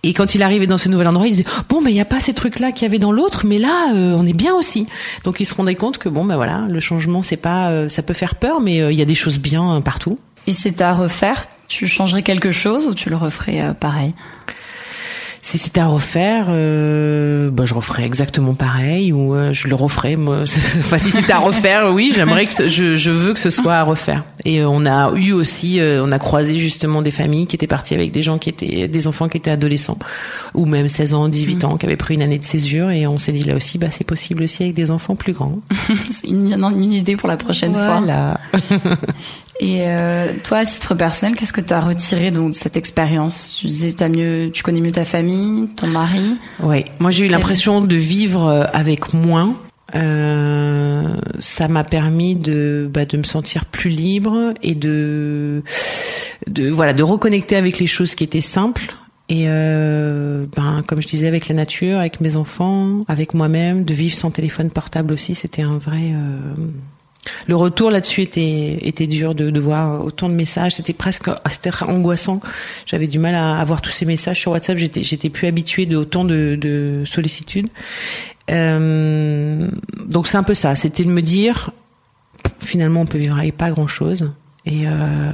Et 0.03 0.12
quand 0.12 0.35
il 0.35 0.43
arrivait 0.43 0.67
dans 0.67 0.79
ce 0.79 0.89
nouvel 0.89 1.09
endroit, 1.09 1.27
il 1.27 1.31
disait 1.31 1.45
bon, 1.69 1.81
mais 1.81 1.91
il 1.91 1.97
y 1.97 2.01
a 2.01 2.05
pas 2.05 2.21
ces 2.21 2.35
trucs-là 2.35 2.73
qu'il 2.73 2.83
y 2.83 2.87
avait 2.87 2.99
dans 2.99 3.12
l'autre, 3.12 3.47
mais 3.47 3.59
là, 3.59 3.93
euh, 3.95 4.17
on 4.19 4.27
est 4.27 4.37
bien 4.37 4.55
aussi. 4.55 4.89
Donc, 5.25 5.39
il 5.39 5.45
se 5.45 5.55
rendait 5.55 5.77
compte 5.77 5.99
que 5.99 6.09
bon, 6.09 6.25
ben 6.25 6.37
voilà, 6.37 6.65
le 6.69 6.81
changement, 6.81 7.23
c'est 7.23 7.37
pas, 7.37 7.71
euh, 7.71 7.89
ça 7.89 8.03
peut 8.03 8.15
faire 8.15 8.35
peur, 8.35 8.61
mais 8.61 8.81
euh, 8.81 8.91
il 8.91 8.99
y 8.99 9.03
a 9.03 9.07
des 9.07 9.15
choses 9.15 9.39
bien 9.39 9.81
partout. 9.81 10.19
Et 10.47 10.53
c'est 10.53 10.81
à 10.81 10.93
refaire. 10.93 11.45
Tu 11.69 11.87
changerais 11.87 12.23
quelque 12.23 12.53
chose 12.53 12.87
ou 12.87 12.95
tu 12.95 13.11
le 13.11 13.17
referais 13.17 13.75
pareil? 13.81 14.15
Si 15.47 15.59
c'était 15.59 15.79
à 15.79 15.87
refaire, 15.87 16.47
euh, 16.49 17.51
bah, 17.53 17.67
je 17.67 17.75
referais 17.75 18.03
exactement 18.03 18.55
pareil 18.55 19.13
ou 19.13 19.33
euh, 19.33 19.53
je 19.53 19.69
le 19.69 19.77
referais. 19.77 20.17
Moi. 20.17 20.41
enfin, 20.81 20.99
si 20.99 21.13
c'était 21.13 21.35
à 21.35 21.39
refaire, 21.39 21.93
oui, 21.95 22.13
j'aimerais 22.13 22.47
que 22.47 22.69
je, 22.69 22.97
je, 22.97 23.11
veux 23.13 23.33
que 23.33 23.39
ce 23.39 23.51
soit 23.51 23.75
à 23.75 23.85
refaire. 23.85 24.25
Et 24.45 24.61
euh, 24.61 24.69
on 24.69 24.85
a 24.87 25.13
eu 25.15 25.31
aussi, 25.31 25.79
euh, 25.79 26.05
on 26.05 26.11
a 26.11 26.19
croisé 26.19 26.59
justement 26.59 27.01
des 27.01 27.13
familles 27.13 27.47
qui 27.47 27.55
étaient 27.55 27.69
parties 27.69 27.95
avec 27.95 28.11
des 28.11 28.25
gens 28.25 28.39
qui 28.39 28.49
étaient, 28.49 28.89
des 28.89 29.07
enfants 29.07 29.29
qui 29.29 29.37
étaient 29.37 29.53
adolescents 29.53 30.01
ou 30.55 30.67
même 30.67 30.89
16 30.89 31.15
ans, 31.15 31.29
18 31.29 31.65
ans, 31.65 31.77
qui 31.77 31.87
avaient 31.87 31.97
pris 31.97 32.15
une 32.15 32.23
année 32.23 32.41
de 32.41 32.45
césure. 32.45 32.91
Et 32.91 33.07
on 33.07 33.19
s'est 33.19 33.31
dit 33.31 33.45
là 33.45 33.55
aussi, 33.55 33.79
bah 33.79 33.89
c'est 33.93 34.03
possible 34.03 34.43
aussi 34.43 34.65
avec 34.65 34.75
des 34.75 34.91
enfants 34.91 35.15
plus 35.15 35.33
grands. 35.33 35.61
c'est 36.11 36.27
une, 36.27 36.55
une, 36.55 36.93
idée 36.93 37.15
pour 37.15 37.29
la 37.29 37.37
prochaine 37.37 37.73
fois. 37.73 38.03
Et 39.61 39.83
euh, 39.87 40.33
toi, 40.45 40.59
à 40.59 40.66
titre 40.66 40.95
personnel, 40.95 41.37
qu'est-ce 41.37 41.53
que 41.53 41.61
tu 41.61 41.73
as 41.73 41.81
retiré 41.81 42.31
donc, 42.31 42.51
de 42.51 42.55
cette 42.55 42.77
expérience? 42.77 43.57
Tu 43.61 43.66
disais, 43.66 44.03
as 44.03 44.09
mieux, 44.09 44.51
tu 44.53 44.62
connais 44.62 44.81
mieux 44.81 44.92
ta 44.92 45.05
famille, 45.05 45.69
ton 45.77 45.87
mari. 45.87 46.38
Oui, 46.61 46.85
moi 46.99 47.11
j'ai 47.11 47.27
eu 47.27 47.29
l'impression 47.29 47.81
de 47.81 47.97
vivre 47.97 48.47
euh, 48.47 48.64
avec 48.73 49.14
moins. 49.14 49.57
Euh, 49.95 51.14
ça 51.38 51.69
m'a 51.69 51.85
permis 51.85 52.35
de 52.35 52.90
bah, 52.92 53.05
de 53.05 53.16
me 53.16 53.23
sentir 53.23 53.66
plus 53.66 53.88
libre 53.88 54.53
et 54.61 54.75
de 54.75 55.62
de 56.49 56.69
voilà 56.69 56.92
de 56.92 57.05
reconnecter 57.05 57.55
avec 57.55 57.79
les 57.79 57.87
choses 57.87 58.16
qui 58.16 58.25
étaient 58.25 58.40
simples 58.40 58.97
et 59.29 59.45
euh, 59.49 60.47
ben 60.57 60.83
comme 60.87 61.03
je 61.03 61.09
disais 61.09 61.27
avec 61.27 61.49
la 61.49 61.55
nature, 61.55 61.99
avec 61.99 62.21
mes 62.21 62.37
enfants, 62.37 63.05
avec 63.09 63.35
moi-même, 63.35 63.85
de 63.85 63.92
vivre 63.92 64.14
sans 64.14 64.31
téléphone 64.31 64.71
portable 64.71 65.12
aussi, 65.12 65.35
c'était 65.35 65.62
un 65.62 65.79
vrai 65.79 66.12
euh, 66.12 66.55
le 67.47 67.57
retour 67.57 67.91
là-dessus 67.91 68.23
était 68.23 68.79
était 68.83 69.07
dur 69.07 69.35
de, 69.35 69.51
de 69.51 69.61
voir 69.61 70.05
autant 70.05 70.29
de 70.29 70.35
messages. 70.35 70.77
C'était 70.77 70.93
presque 70.93 71.31
c'était 71.49 71.71
angoissant. 71.83 72.41
J'avais 72.87 73.07
du 73.07 73.19
mal 73.19 73.35
à 73.35 73.59
avoir 73.59 73.81
tous 73.81 73.91
ces 73.91 74.07
messages 74.07 74.41
sur 74.41 74.53
WhatsApp. 74.53 74.79
J'étais 74.79 75.03
j'étais 75.03 75.31
plus 75.31 75.47
habituée 75.47 75.87
de 75.87 75.97
autant 75.97 76.25
de, 76.25 76.57
de 76.61 77.03
sollicitude. 77.05 77.69
Euh, 78.51 79.69
donc 80.07 80.27
c'est 80.27 80.37
un 80.37 80.43
peu 80.43 80.55
ça. 80.55 80.77
C'était 80.77 81.05
de 81.05 81.11
me 81.11 81.23
dire 81.23 81.71
finalement 82.61 83.03
on 83.03 83.07
peut 83.07 83.19
vivre 83.19 83.39
avec 83.39 83.57
pas 83.57 83.71
grand 83.71 83.87
chose 83.87 84.31
et 84.65 84.87
euh, 84.87 85.31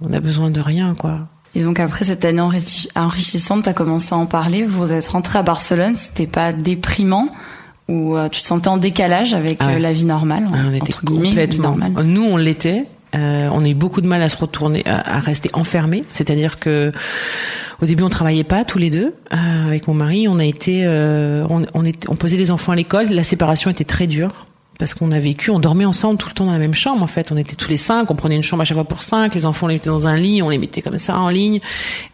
on 0.00 0.12
a 0.12 0.20
besoin 0.20 0.50
de 0.50 0.60
rien 0.60 0.94
quoi. 0.94 1.28
Et 1.56 1.62
donc 1.62 1.78
après 1.78 2.04
cette 2.04 2.24
année 2.24 2.40
enrichissante, 2.40 3.62
tu 3.62 3.68
as 3.68 3.74
commencé 3.74 4.12
à 4.12 4.18
en 4.18 4.26
parler. 4.26 4.64
Vous 4.64 4.92
êtes 4.92 5.06
rentré 5.06 5.38
à 5.38 5.42
Barcelone. 5.42 5.94
C'était 5.96 6.26
pas 6.26 6.52
déprimant 6.52 7.28
où 7.88 8.16
euh, 8.16 8.28
tu 8.28 8.40
te 8.40 8.46
sentais 8.46 8.68
en 8.68 8.78
décalage 8.78 9.34
avec 9.34 9.58
ah 9.60 9.70
euh, 9.70 9.78
la 9.78 9.92
vie 9.92 10.06
normale 10.06 10.48
ah, 10.52 10.58
on 10.68 10.74
était 10.74 10.92
complètement 10.92 11.76
nous 12.02 12.22
on 12.22 12.36
l'était. 12.36 12.86
Euh, 13.14 13.48
on 13.52 13.64
a 13.64 13.68
eu 13.68 13.74
beaucoup 13.74 14.00
de 14.00 14.08
mal 14.08 14.20
à 14.22 14.28
se 14.28 14.36
retourner 14.36 14.82
à, 14.86 15.20
rester 15.20 15.48
enfermés. 15.52 16.02
C'est-à-dire 16.12 16.58
que 16.58 16.90
au 17.80 17.86
début 17.86 18.02
on 18.02 18.08
travaillait 18.08 18.42
pas 18.42 18.64
tous 18.64 18.78
les 18.78 18.90
deux 18.90 19.14
euh, 19.32 19.66
avec 19.66 19.86
mon 19.86 19.94
mari. 19.94 20.26
On 20.26 20.40
a 20.40 20.44
été 20.44 20.84
on, 20.88 21.64
on, 21.74 21.84
était, 21.84 22.08
on 22.10 22.16
posait 22.16 22.36
les 22.36 22.50
enfants 22.50 22.72
à 22.72 22.76
l'école. 22.76 23.10
La 23.10 23.22
séparation 23.22 23.70
était 23.70 23.84
très 23.84 24.08
dure 24.08 24.46
parce 24.78 24.94
qu'on 24.94 25.12
a 25.12 25.20
vécu, 25.20 25.50
on 25.50 25.60
dormait 25.60 25.84
ensemble 25.84 26.18
tout 26.18 26.28
le 26.28 26.34
temps 26.34 26.46
dans 26.46 26.52
la 26.52 26.58
même 26.58 26.74
chambre 26.74 27.02
en 27.02 27.06
fait. 27.06 27.30
On 27.32 27.36
était 27.36 27.54
tous 27.54 27.68
les 27.68 27.76
cinq, 27.76 28.10
on 28.10 28.16
prenait 28.16 28.36
une 28.36 28.42
chambre 28.42 28.62
à 28.62 28.64
chaque 28.64 28.76
fois 28.76 28.84
pour 28.84 29.02
cinq. 29.02 29.34
Les 29.34 29.46
enfants 29.46 29.66
on 29.66 29.68
les 29.68 29.74
mettait 29.76 29.88
dans 29.88 30.08
un 30.08 30.16
lit, 30.16 30.42
on 30.42 30.48
les 30.48 30.58
mettait 30.58 30.82
comme 30.82 30.98
ça 30.98 31.18
en 31.18 31.28
ligne, 31.28 31.60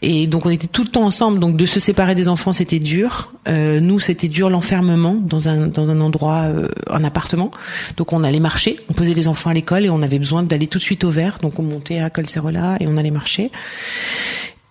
et 0.03 0.27
donc 0.27 0.47
on 0.47 0.51
était 0.51 0.67
tout 0.67 0.83
le 0.83 0.89
temps 0.89 1.05
ensemble. 1.05 1.39
Donc 1.39 1.57
de 1.57 1.67
se 1.67 1.81
séparer 1.81 2.15
des 2.15 2.29
enfants 2.29 2.53
c'était 2.53 2.79
dur. 2.79 3.33
Euh, 3.49 3.81
nous 3.81 4.01
c'était 4.01 4.29
dur 4.29 4.51
l'enfermement 4.51 5.15
dans 5.15 5.49
un 5.49 5.67
dans 5.67 5.91
un 5.91 6.01
endroit, 6.01 6.43
euh, 6.45 6.69
un 6.91 7.05
appartement. 7.05 7.51
Donc 7.97 8.13
on 8.13 8.23
allait 8.25 8.41
marcher, 8.41 8.79
on 8.89 8.93
posait 8.93 9.15
les 9.15 9.29
enfants 9.29 9.51
à 9.51 9.55
l'école 9.55 9.85
et 9.85 9.91
on 9.91 10.03
avait 10.03 10.19
besoin 10.19 10.43
d'aller 10.43 10.67
tout 10.67 10.79
de 10.79 10.85
suite 10.85 11.05
au 11.05 11.11
vert. 11.11 11.39
Donc 11.41 11.59
on 11.59 11.63
montait 11.63 12.01
à 12.01 12.11
Colserola 12.11 12.77
et 12.81 12.87
on 12.87 12.97
allait 12.97 13.11
marcher. 13.11 13.51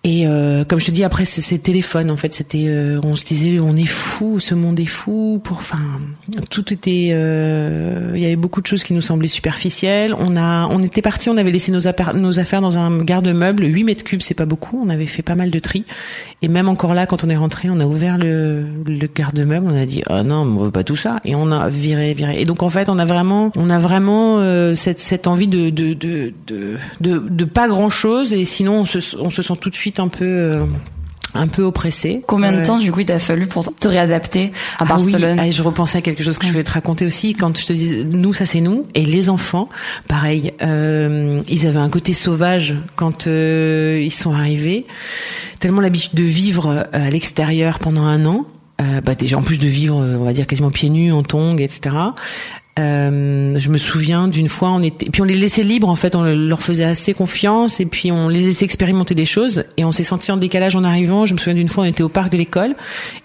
Et 0.02 0.26
euh, 0.26 0.64
comme 0.64 0.80
je 0.80 0.86
te 0.86 0.90
dis, 0.90 1.04
après 1.04 1.26
ces 1.26 1.58
téléphones, 1.58 2.10
en 2.10 2.16
fait, 2.16 2.34
c'était, 2.34 2.64
euh, 2.68 2.98
on 3.02 3.16
se 3.16 3.24
disait, 3.26 3.60
on 3.60 3.76
est 3.76 3.84
fou, 3.84 4.40
ce 4.40 4.54
monde 4.54 4.80
est 4.80 4.86
fou. 4.86 5.42
Pour, 5.44 5.58
enfin, 5.58 5.78
tout 6.48 6.72
était, 6.72 7.10
euh, 7.12 8.12
il 8.14 8.22
y 8.22 8.24
avait 8.24 8.36
beaucoup 8.36 8.62
de 8.62 8.66
choses 8.66 8.82
qui 8.82 8.94
nous 8.94 9.02
semblaient 9.02 9.28
superficielles. 9.28 10.14
On 10.18 10.38
a, 10.38 10.66
on 10.68 10.82
était 10.82 11.02
parti, 11.02 11.28
on 11.28 11.36
avait 11.36 11.50
laissé 11.50 11.70
nos, 11.70 11.80
nos 12.14 12.38
affaires 12.38 12.62
dans 12.62 12.78
un 12.78 13.02
garde-meuble, 13.02 13.66
8 13.66 13.84
mètres 13.84 14.02
cubes, 14.02 14.22
c'est 14.22 14.32
pas 14.32 14.46
beaucoup. 14.46 14.80
On 14.82 14.88
avait 14.88 15.06
fait 15.06 15.22
pas 15.22 15.34
mal 15.34 15.50
de 15.50 15.58
tri. 15.58 15.84
Et 16.40 16.48
même 16.48 16.70
encore 16.70 16.94
là, 16.94 17.04
quand 17.04 17.22
on 17.22 17.28
est 17.28 17.36
rentré, 17.36 17.68
on 17.68 17.78
a 17.78 17.84
ouvert 17.84 18.16
le, 18.16 18.64
le 18.86 19.06
garde-meuble, 19.06 19.66
on 19.68 19.76
a 19.76 19.84
dit, 19.84 20.02
oh 20.08 20.22
non, 20.22 20.36
on 20.36 20.64
veut 20.64 20.70
pas 20.70 20.84
tout 20.84 20.96
ça. 20.96 21.20
Et 21.26 21.34
on 21.34 21.52
a 21.52 21.68
viré, 21.68 22.14
viré. 22.14 22.40
Et 22.40 22.46
donc 22.46 22.62
en 22.62 22.70
fait, 22.70 22.88
on 22.88 22.98
a 22.98 23.04
vraiment, 23.04 23.52
on 23.54 23.68
a 23.68 23.78
vraiment 23.78 24.40
cette, 24.76 24.98
cette 24.98 25.26
envie 25.26 25.48
de 25.48 25.68
de, 25.68 25.92
de, 25.92 26.32
de, 26.46 26.76
de, 27.02 27.18
de 27.18 27.44
pas 27.44 27.68
grand 27.68 27.90
chose. 27.90 28.32
Et 28.32 28.46
sinon, 28.46 28.80
on 28.80 28.86
se, 28.86 28.98
on 29.18 29.28
se 29.28 29.42
sent 29.42 29.54
tout 29.60 29.68
de 29.68 29.74
suite 29.74 29.89
un 29.98 30.08
peu 30.08 30.24
euh, 30.24 30.64
un 31.34 31.46
peu 31.46 31.62
oppressé. 31.62 32.22
Combien 32.26 32.52
de 32.52 32.62
temps 32.62 32.78
du 32.78 32.90
coup 32.90 33.00
il 33.00 33.06
t'a 33.06 33.18
fallu 33.18 33.46
pour 33.46 33.74
te 33.74 33.88
réadapter 33.88 34.52
à 34.78 34.84
Barcelone 34.84 35.38
ah 35.38 35.44
oui, 35.44 35.52
je 35.52 35.62
repensais 35.62 35.98
à 35.98 36.00
quelque 36.00 36.22
chose 36.22 36.38
que 36.38 36.46
je 36.46 36.52
voulais 36.52 36.64
te 36.64 36.72
raconter 36.72 37.06
aussi. 37.06 37.34
Quand 37.34 37.56
je 37.56 37.66
te 37.66 37.72
dis 37.72 38.04
nous 38.04 38.32
ça 38.32 38.46
c'est 38.46 38.60
nous. 38.60 38.86
Et 38.94 39.04
les 39.04 39.30
enfants 39.30 39.68
pareil 40.08 40.52
euh, 40.62 41.40
ils 41.48 41.66
avaient 41.66 41.78
un 41.78 41.90
côté 41.90 42.12
sauvage 42.12 42.76
quand 42.96 43.26
euh, 43.26 44.00
ils 44.02 44.12
sont 44.12 44.32
arrivés. 44.32 44.86
Tellement 45.60 45.80
l'habitude 45.80 46.14
de 46.14 46.22
vivre 46.22 46.84
à 46.92 47.10
l'extérieur 47.10 47.78
pendant 47.78 48.04
un 48.04 48.24
an 48.26 48.46
bah 49.04 49.14
déjà 49.14 49.36
en 49.36 49.42
plus 49.42 49.58
de 49.58 49.68
vivre 49.68 49.96
on 49.96 50.24
va 50.24 50.32
dire 50.32 50.46
quasiment 50.46 50.70
pieds 50.70 50.88
nus 50.88 51.12
en 51.12 51.22
tongs 51.22 51.58
etc 51.58 51.94
euh, 52.78 53.58
je 53.58 53.68
me 53.68 53.78
souviens 53.78 54.28
d'une 54.28 54.48
fois, 54.48 54.70
on 54.70 54.82
était, 54.82 55.10
puis 55.10 55.20
on 55.20 55.24
les 55.24 55.34
laissait 55.34 55.64
libres 55.64 55.88
en 55.88 55.96
fait, 55.96 56.14
on 56.14 56.22
leur 56.22 56.62
faisait 56.62 56.84
assez 56.84 57.12
confiance 57.14 57.80
et 57.80 57.86
puis 57.86 58.12
on 58.12 58.28
les 58.28 58.40
laissait 58.40 58.64
expérimenter 58.64 59.14
des 59.14 59.26
choses 59.26 59.64
et 59.76 59.84
on 59.84 59.92
s'est 59.92 60.04
senti 60.04 60.30
en 60.30 60.36
décalage 60.36 60.76
en 60.76 60.84
arrivant. 60.84 61.26
Je 61.26 61.34
me 61.34 61.38
souviens 61.38 61.54
d'une 61.54 61.68
fois, 61.68 61.84
on 61.84 61.86
était 61.86 62.04
au 62.04 62.08
parc 62.08 62.30
de 62.30 62.38
l'école 62.38 62.76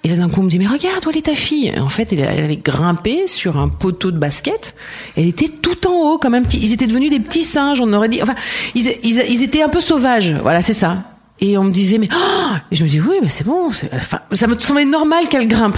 et 0.04 0.10
là 0.10 0.16
d'un 0.16 0.30
coup 0.30 0.42
on 0.42 0.44
me 0.44 0.50
dit 0.50 0.58
mais 0.58 0.68
regarde 0.68 1.06
où 1.06 1.12
est 1.12 1.22
ta 1.22 1.36
fille? 1.36 1.72
en 1.80 1.90
fait, 1.90 2.12
elle, 2.12 2.44
avait 2.44 2.58
grimpé 2.58 3.28
sur 3.28 3.58
un 3.58 3.70
poteau 3.70 4.12
de 4.12 4.18
basket. 4.18 4.74
Elle 5.16 5.28
était 5.28 5.50
tout 5.50 5.88
en 5.88 5.94
haut 5.94 6.18
comme 6.18 6.34
un 6.34 6.42
petit. 6.42 6.60
Ils 6.62 6.74
étaient 6.74 6.88
devenus 6.88 7.12
des 7.12 7.20
petits 7.20 7.44
singes. 7.44 7.80
On 7.80 7.94
aurait 7.94 8.10
dit. 8.10 8.22
Enfin, 8.24 8.36
ils, 8.74 8.94
ils, 9.04 9.44
étaient 9.44 9.62
un 9.62 9.70
peu 9.70 9.82
sauvages. 9.82 10.34
Voilà, 10.42 10.62
c'est 10.62 10.74
ça. 10.74 11.04
Et 11.40 11.58
on 11.58 11.66
me 11.66 11.72
disait 11.72 11.98
mais 11.98 12.08
oh 12.14 12.56
et 12.72 12.76
je 12.78 12.84
me 12.84 12.90
dis 12.90 13.02
oui 13.02 13.18
mais 13.22 13.28
c'est 13.28 13.44
bon 13.44 13.68
enfin 13.68 14.20
ça 14.32 14.48
me 14.48 14.58
semblait 14.58 14.86
normal 14.86 15.28
qu'elle 15.28 15.50
grimpe 15.50 15.78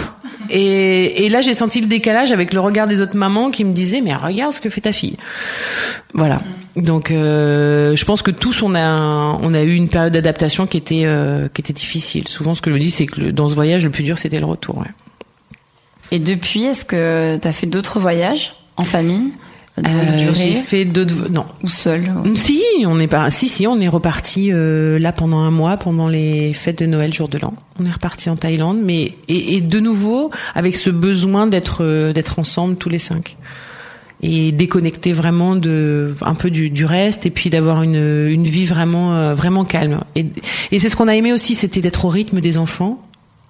et, 0.49 1.25
et 1.25 1.29
là 1.29 1.41
j'ai 1.41 1.53
senti 1.53 1.81
le 1.81 1.87
décalage 1.87 2.31
avec 2.31 2.53
le 2.53 2.59
regard 2.59 2.87
des 2.87 3.01
autres 3.01 3.17
mamans 3.17 3.51
qui 3.51 3.63
me 3.63 3.73
disaient 3.73 4.01
mais 4.01 4.15
regarde 4.15 4.53
ce 4.53 4.61
que 4.61 4.69
fait 4.69 4.81
ta 4.81 4.93
fille. 4.93 5.17
Voilà. 6.13 6.41
Donc 6.75 7.11
euh, 7.11 7.95
je 7.95 8.05
pense 8.05 8.21
que 8.21 8.31
tous 8.31 8.61
on 8.61 8.75
a 8.75 9.37
on 9.41 9.53
a 9.53 9.63
eu 9.63 9.73
une 9.73 9.89
période 9.89 10.13
d'adaptation 10.13 10.67
qui 10.67 10.77
était 10.77 11.03
euh, 11.05 11.47
qui 11.53 11.61
était 11.61 11.73
difficile. 11.73 12.27
Souvent 12.27 12.53
ce 12.53 12.61
que 12.61 12.69
je 12.69 12.75
me 12.75 12.79
dis 12.79 12.91
c'est 12.91 13.07
que 13.07 13.31
dans 13.31 13.49
ce 13.49 13.55
voyage 13.55 13.83
le 13.83 13.91
plus 13.91 14.03
dur 14.03 14.17
c'était 14.17 14.39
le 14.39 14.45
retour 14.45 14.77
ouais. 14.77 14.91
et 16.11 16.19
depuis 16.19 16.63
est-ce 16.63 16.85
que 16.85 17.37
tu 17.41 17.47
as 17.47 17.53
fait 17.53 17.67
d'autres 17.67 17.99
voyages 17.99 18.53
en 18.77 18.83
famille? 18.83 19.33
Euh, 19.85 20.33
j'ai 20.33 20.55
fait 20.55 20.85
d'autres 20.85 21.29
non. 21.29 21.45
Ou 21.63 21.67
seul. 21.67 22.09
Si 22.35 22.63
on 22.85 22.99
est 22.99 23.07
pas 23.07 23.29
si 23.29 23.47
si 23.47 23.67
on 23.67 23.79
est 23.79 23.87
reparti 23.87 24.49
euh, 24.51 24.97
là 24.97 25.11
pendant 25.11 25.39
un 25.39 25.51
mois 25.51 25.77
pendant 25.77 26.07
les 26.07 26.53
fêtes 26.53 26.79
de 26.79 26.87
Noël 26.87 27.13
jour 27.13 27.27
de 27.29 27.37
l'an. 27.37 27.53
On 27.79 27.85
est 27.85 27.91
reparti 27.91 28.29
en 28.29 28.35
Thaïlande 28.35 28.79
mais 28.83 29.13
et, 29.27 29.55
et 29.55 29.61
de 29.61 29.79
nouveau 29.79 30.31
avec 30.55 30.75
ce 30.75 30.89
besoin 30.89 31.45
d'être 31.45 31.79
euh, 31.81 32.11
d'être 32.11 32.39
ensemble 32.39 32.75
tous 32.75 32.89
les 32.89 32.99
cinq. 32.99 33.37
Et 34.23 34.51
déconnecter 34.51 35.11
vraiment 35.11 35.55
de 35.55 36.15
un 36.21 36.33
peu 36.33 36.49
du, 36.49 36.71
du 36.71 36.85
reste 36.85 37.27
et 37.27 37.29
puis 37.29 37.51
d'avoir 37.51 37.83
une, 37.83 38.27
une 38.27 38.45
vie 38.45 38.65
vraiment 38.65 39.13
euh, 39.13 39.35
vraiment 39.35 39.63
calme. 39.63 39.99
Et, 40.15 40.25
et 40.71 40.79
c'est 40.79 40.89
ce 40.89 40.95
qu'on 40.95 41.07
a 41.07 41.15
aimé 41.15 41.33
aussi 41.33 41.53
c'était 41.53 41.81
d'être 41.81 42.05
au 42.05 42.09
rythme 42.09 42.41
des 42.41 42.57
enfants 42.57 42.99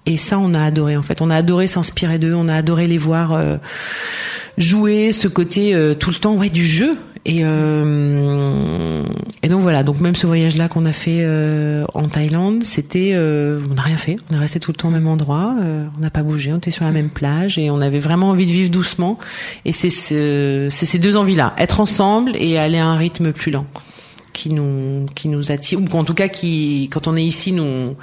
et 0.07 0.17
ça 0.17 0.39
on 0.39 0.55
a 0.55 0.63
adoré 0.63 0.97
en 0.97 1.03
fait. 1.03 1.21
On 1.21 1.29
a 1.29 1.35
adoré 1.35 1.67
s'inspirer 1.67 2.17
d'eux 2.17 2.33
on 2.33 2.47
a 2.47 2.55
adoré 2.55 2.87
les 2.87 2.97
voir 2.97 3.37
jouer 4.57 5.13
ce 5.13 5.27
côté 5.27 5.73
euh, 5.73 5.93
tout 5.93 6.09
le 6.09 6.15
temps 6.15 6.33
ouais 6.35 6.49
du 6.49 6.65
jeu. 6.65 6.97
Et 7.25 7.41
euh, 7.43 9.03
et 9.43 9.49
donc 9.49 9.61
voilà. 9.61 9.83
Donc 9.83 9.99
même 9.99 10.15
ce 10.15 10.25
voyage 10.25 10.55
là 10.55 10.69
qu'on 10.69 10.85
a 10.85 10.93
fait 10.93 11.19
euh, 11.21 11.83
en 11.93 12.07
Thaïlande 12.07 12.63
c'était 12.63 13.15
on 13.17 13.73
n'a 13.73 13.81
rien 13.81 13.97
fait. 13.97 14.17
On 14.31 14.35
est 14.35 14.39
resté 14.39 14.59
tout 14.59 14.71
le 14.71 14.77
temps 14.77 14.87
au 14.87 14.91
même 14.91 15.07
endroit. 15.07 15.53
On 15.97 15.99
n'a 15.99 16.09
pas 16.09 16.23
bougé. 16.23 16.53
On 16.53 16.57
était 16.57 16.71
sur 16.71 16.85
la 16.85 16.91
même 16.91 17.09
plage 17.09 17.57
et 17.57 17.69
on 17.69 17.81
avait 17.81 17.99
vraiment 17.99 18.29
envie 18.29 18.45
de 18.45 18.51
vivre 18.51 18.71
doucement. 18.71 19.19
Et 19.65 19.73
c'est 19.73 19.89
c'est 19.89 20.69
ces 20.69 20.99
deux 20.99 21.17
envies 21.17 21.35
là 21.35 21.53
être 21.57 21.81
ensemble 21.81 22.31
et 22.35 22.57
aller 22.57 22.77
à 22.77 22.85
un 22.85 22.95
rythme 22.95 23.33
plus 23.33 23.51
lent 23.51 23.65
qui 24.31 24.49
nous 24.49 25.05
qui 25.13 25.27
nous 25.27 25.51
attire. 25.51 25.79
Ou 25.81 25.97
en 25.97 26.05
tout 26.05 26.13
cas 26.13 26.29
qui 26.29 26.87
quand 26.93 27.09
on 27.09 27.17
est 27.17 27.25
ici 27.25 27.51
nous 27.51 27.97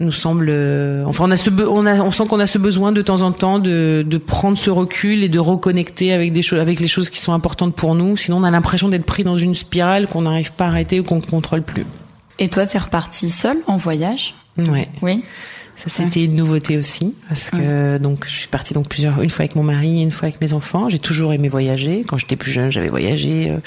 nous 0.00 0.12
semble. 0.12 0.48
euh, 0.50 1.04
enfin, 1.06 1.24
on 1.26 1.30
a 1.30 1.36
ce, 1.36 1.50
on 1.50 1.86
a, 1.86 2.00
on 2.00 2.10
sent 2.10 2.26
qu'on 2.28 2.40
a 2.40 2.46
ce 2.46 2.58
besoin 2.58 2.92
de 2.92 3.02
temps 3.02 3.22
en 3.22 3.32
temps 3.32 3.58
de, 3.58 4.04
de 4.06 4.18
prendre 4.18 4.58
ce 4.58 4.70
recul 4.70 5.22
et 5.22 5.28
de 5.28 5.38
reconnecter 5.38 6.12
avec 6.12 6.32
des 6.32 6.42
choses, 6.42 6.60
avec 6.60 6.80
les 6.80 6.88
choses 6.88 7.10
qui 7.10 7.20
sont 7.20 7.32
importantes 7.32 7.74
pour 7.74 7.94
nous. 7.94 8.16
Sinon, 8.16 8.38
on 8.38 8.44
a 8.44 8.50
l'impression 8.50 8.88
d'être 8.88 9.06
pris 9.06 9.24
dans 9.24 9.36
une 9.36 9.54
spirale 9.54 10.06
qu'on 10.06 10.22
n'arrive 10.22 10.52
pas 10.52 10.66
à 10.66 10.68
arrêter 10.68 11.00
ou 11.00 11.04
qu'on 11.04 11.20
contrôle 11.20 11.62
plus. 11.62 11.86
Et 12.38 12.48
toi, 12.48 12.66
t'es 12.66 12.78
reparti 12.78 13.30
seule 13.30 13.58
en 13.66 13.76
voyage? 13.76 14.34
Ouais. 14.58 14.88
Oui. 15.02 15.22
Ça 15.76 15.90
c'était 15.90 16.24
une 16.24 16.36
nouveauté 16.36 16.78
aussi 16.78 17.14
parce 17.28 17.50
que 17.50 17.98
donc 17.98 18.26
je 18.26 18.30
suis 18.30 18.46
partie 18.46 18.74
donc 18.74 18.88
plusieurs 18.88 19.20
une 19.20 19.28
fois 19.28 19.42
avec 19.42 19.56
mon 19.56 19.64
mari, 19.64 20.02
une 20.02 20.12
fois 20.12 20.28
avec 20.28 20.40
mes 20.40 20.52
enfants. 20.52 20.88
J'ai 20.88 21.00
toujours 21.00 21.32
aimé 21.32 21.48
voyager. 21.48 22.04
Quand 22.06 22.16
j'étais 22.16 22.36
plus 22.36 22.52
jeune, 22.52 22.70
j'avais 22.70 22.90
voyagé 22.90 23.50
euh, 23.50 23.58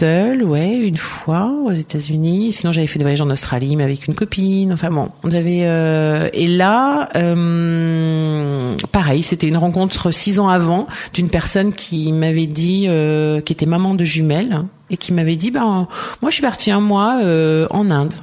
seule, 0.00 0.42
ouais, 0.44 0.78
une 0.78 0.96
fois 0.96 1.52
aux 1.66 1.72
États-Unis. 1.72 2.52
Sinon, 2.52 2.72
j'avais 2.72 2.86
fait 2.86 2.98
des 2.98 3.04
voyages 3.04 3.20
en 3.20 3.28
Australie, 3.28 3.76
mais 3.76 3.84
avec 3.84 4.06
une 4.06 4.14
copine. 4.14 4.72
Enfin 4.72 4.90
bon, 4.90 5.10
on 5.22 5.30
avait 5.30 5.64
euh, 5.64 6.30
et 6.32 6.46
là, 6.46 7.10
euh, 7.16 8.74
pareil, 8.92 9.22
c'était 9.22 9.46
une 9.46 9.58
rencontre 9.58 10.10
six 10.10 10.40
ans 10.40 10.48
avant 10.48 10.86
d'une 11.12 11.28
personne 11.28 11.74
qui 11.74 12.12
m'avait 12.12 12.46
dit, 12.46 12.86
euh, 12.88 13.42
qui 13.42 13.52
était 13.52 13.66
maman 13.66 13.94
de 13.94 14.06
jumelles 14.06 14.62
et 14.88 14.96
qui 14.96 15.12
m'avait 15.12 15.36
dit, 15.36 15.50
ben 15.50 15.86
moi 16.22 16.30
je 16.30 16.34
suis 16.34 16.42
partie 16.42 16.70
un 16.70 16.80
mois 16.80 17.20
euh, 17.22 17.66
en 17.70 17.90
Inde. 17.90 18.14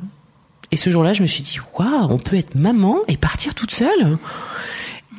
Et 0.72 0.78
ce 0.78 0.90
jour-là, 0.90 1.14
je 1.14 1.22
me 1.22 1.28
suis 1.28 1.44
dit, 1.44 1.60
waouh, 1.78 2.08
on 2.10 2.18
peut 2.18 2.38
être 2.38 2.56
maman 2.56 2.98
et 3.08 3.18
partir 3.18 3.54
toute 3.54 3.72
seule. 3.72 4.18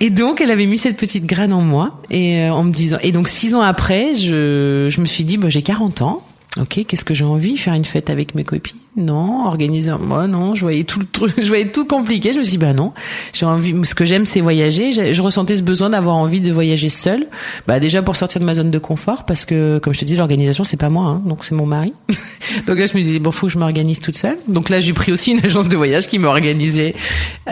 Et 0.00 0.10
donc, 0.10 0.40
elle 0.40 0.50
avait 0.50 0.66
mis 0.66 0.76
cette 0.76 0.96
petite 0.96 1.24
graine 1.24 1.52
en 1.52 1.62
moi, 1.62 2.00
et 2.10 2.48
en 2.50 2.62
me 2.64 2.70
disant. 2.70 2.98
Et 3.02 3.12
donc, 3.12 3.28
six 3.28 3.54
ans 3.54 3.62
après, 3.62 4.14
je, 4.14 4.88
je 4.90 5.00
me 5.00 5.06
suis 5.06 5.24
dit, 5.24 5.38
bah, 5.38 5.48
j'ai 5.48 5.62
40 5.62 6.02
ans. 6.02 6.22
Ok, 6.60 6.84
qu'est-ce 6.86 7.04
que 7.04 7.14
j'ai 7.14 7.24
envie 7.24 7.56
Faire 7.56 7.74
une 7.74 7.84
fête 7.84 8.10
avec 8.10 8.34
mes 8.34 8.44
copines? 8.44 8.78
Non, 8.96 9.46
organiser. 9.46 9.92
Moi, 10.00 10.26
non. 10.26 10.54
Je 10.54 10.62
voyais 10.62 10.84
tout 10.84 10.98
le 10.98 11.06
je 11.42 11.48
voyais 11.48 11.70
tout 11.70 11.84
compliqué. 11.84 12.32
Je 12.32 12.38
me 12.38 12.44
suis 12.44 12.52
dit, 12.52 12.58
bah 12.58 12.72
non. 12.72 12.92
J'ai 13.32 13.46
envie. 13.46 13.74
Ce 13.84 13.94
que 13.94 14.04
j'aime, 14.04 14.24
c'est 14.26 14.40
voyager. 14.40 14.92
Je, 14.92 15.12
je 15.12 15.22
ressentais 15.22 15.56
ce 15.56 15.62
besoin 15.62 15.90
d'avoir 15.90 16.16
envie 16.16 16.40
de 16.40 16.50
voyager 16.50 16.88
seule. 16.88 17.26
Bah 17.66 17.78
déjà 17.78 18.02
pour 18.02 18.16
sortir 18.16 18.40
de 18.40 18.46
ma 18.46 18.54
zone 18.54 18.70
de 18.70 18.78
confort, 18.78 19.24
parce 19.24 19.44
que 19.44 19.78
comme 19.78 19.94
je 19.94 20.00
te 20.00 20.04
dis, 20.04 20.16
l'organisation 20.16 20.64
c'est 20.64 20.76
pas 20.76 20.88
moi, 20.88 21.04
hein, 21.04 21.22
donc 21.24 21.44
c'est 21.44 21.54
mon 21.54 21.66
mari. 21.66 21.92
donc 22.66 22.78
là, 22.78 22.86
je 22.86 22.96
me 22.96 23.02
disais 23.02 23.18
bon, 23.18 23.30
faut 23.30 23.46
que 23.46 23.52
je 23.52 23.58
m'organise 23.58 24.00
toute 24.00 24.16
seule. 24.16 24.36
Donc 24.48 24.68
là, 24.68 24.80
j'ai 24.80 24.92
pris 24.92 25.12
aussi 25.12 25.32
une 25.32 25.44
agence 25.44 25.68
de 25.68 25.76
voyage 25.76 26.08
qui 26.08 26.18
m'a 26.18 26.28
organisé 26.28 26.94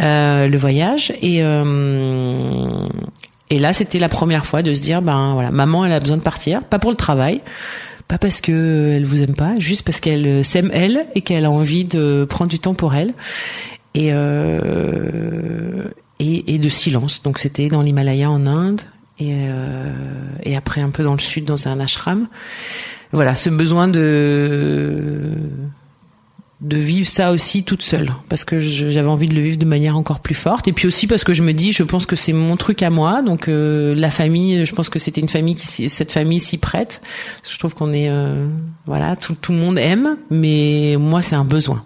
euh, 0.00 0.48
le 0.48 0.58
voyage 0.58 1.12
et 1.22 1.42
euh, 1.42 2.86
et 3.48 3.60
là, 3.60 3.72
c'était 3.72 4.00
la 4.00 4.08
première 4.08 4.44
fois 4.44 4.62
de 4.62 4.74
se 4.74 4.80
dire 4.80 5.02
ben 5.02 5.34
voilà, 5.34 5.52
maman, 5.52 5.84
elle 5.84 5.92
a 5.92 6.00
besoin 6.00 6.16
de 6.16 6.22
partir, 6.22 6.64
pas 6.64 6.80
pour 6.80 6.90
le 6.90 6.96
travail 6.96 7.40
pas 8.08 8.18
parce 8.18 8.40
que 8.40 8.92
elle 8.94 9.04
vous 9.04 9.22
aime 9.22 9.34
pas, 9.34 9.54
juste 9.58 9.84
parce 9.84 10.00
qu'elle 10.00 10.44
s'aime 10.44 10.70
elle 10.72 11.06
et 11.14 11.22
qu'elle 11.22 11.44
a 11.44 11.50
envie 11.50 11.84
de 11.84 12.26
prendre 12.28 12.50
du 12.50 12.58
temps 12.58 12.74
pour 12.74 12.94
elle 12.94 13.14
et 13.94 14.08
euh, 14.12 15.84
et, 16.18 16.54
et 16.54 16.58
de 16.58 16.68
silence. 16.68 17.22
Donc 17.22 17.38
c'était 17.38 17.68
dans 17.68 17.82
l'Himalaya 17.82 18.30
en 18.30 18.46
Inde 18.46 18.82
et 19.18 19.32
euh, 19.32 19.92
et 20.42 20.56
après 20.56 20.80
un 20.80 20.90
peu 20.90 21.02
dans 21.02 21.14
le 21.14 21.20
sud 21.20 21.44
dans 21.44 21.68
un 21.68 21.80
ashram. 21.80 22.28
Voilà, 23.12 23.36
ce 23.36 23.50
besoin 23.50 23.88
de 23.88 25.20
de 26.62 26.78
vivre 26.78 27.08
ça 27.08 27.32
aussi 27.32 27.64
toute 27.64 27.82
seule 27.82 28.12
parce 28.30 28.44
que 28.44 28.60
j'avais 28.60 29.08
envie 29.08 29.28
de 29.28 29.34
le 29.34 29.42
vivre 29.42 29.58
de 29.58 29.66
manière 29.66 29.96
encore 29.96 30.20
plus 30.20 30.34
forte. 30.34 30.66
Et 30.68 30.72
puis 30.72 30.86
aussi 30.88 31.06
parce 31.06 31.22
que 31.22 31.34
je 31.34 31.42
me 31.42 31.52
dis 31.52 31.72
je 31.72 31.82
pense 31.82 32.06
que 32.06 32.16
c'est 32.16 32.32
mon 32.32 32.56
truc 32.56 32.82
à 32.82 32.88
moi 32.88 33.20
donc 33.20 33.48
euh, 33.48 33.94
la 33.94 34.10
famille 34.10 34.64
je 34.64 34.74
pense 34.74 34.88
que 34.88 34.98
c'était 34.98 35.20
une 35.20 35.28
famille 35.28 35.54
qui 35.54 35.88
cette 35.90 36.12
famille 36.12 36.40
s'y 36.40 36.56
prête. 36.56 37.02
Je 37.48 37.58
trouve 37.58 37.74
qu'on 37.74 37.92
est 37.92 38.08
euh, 38.08 38.48
voilà 38.86 39.16
tout, 39.16 39.34
tout 39.34 39.52
le 39.52 39.58
monde 39.58 39.78
aime 39.78 40.16
mais 40.30 40.96
moi 40.98 41.20
c'est 41.20 41.36
un 41.36 41.44
besoin. 41.44 41.84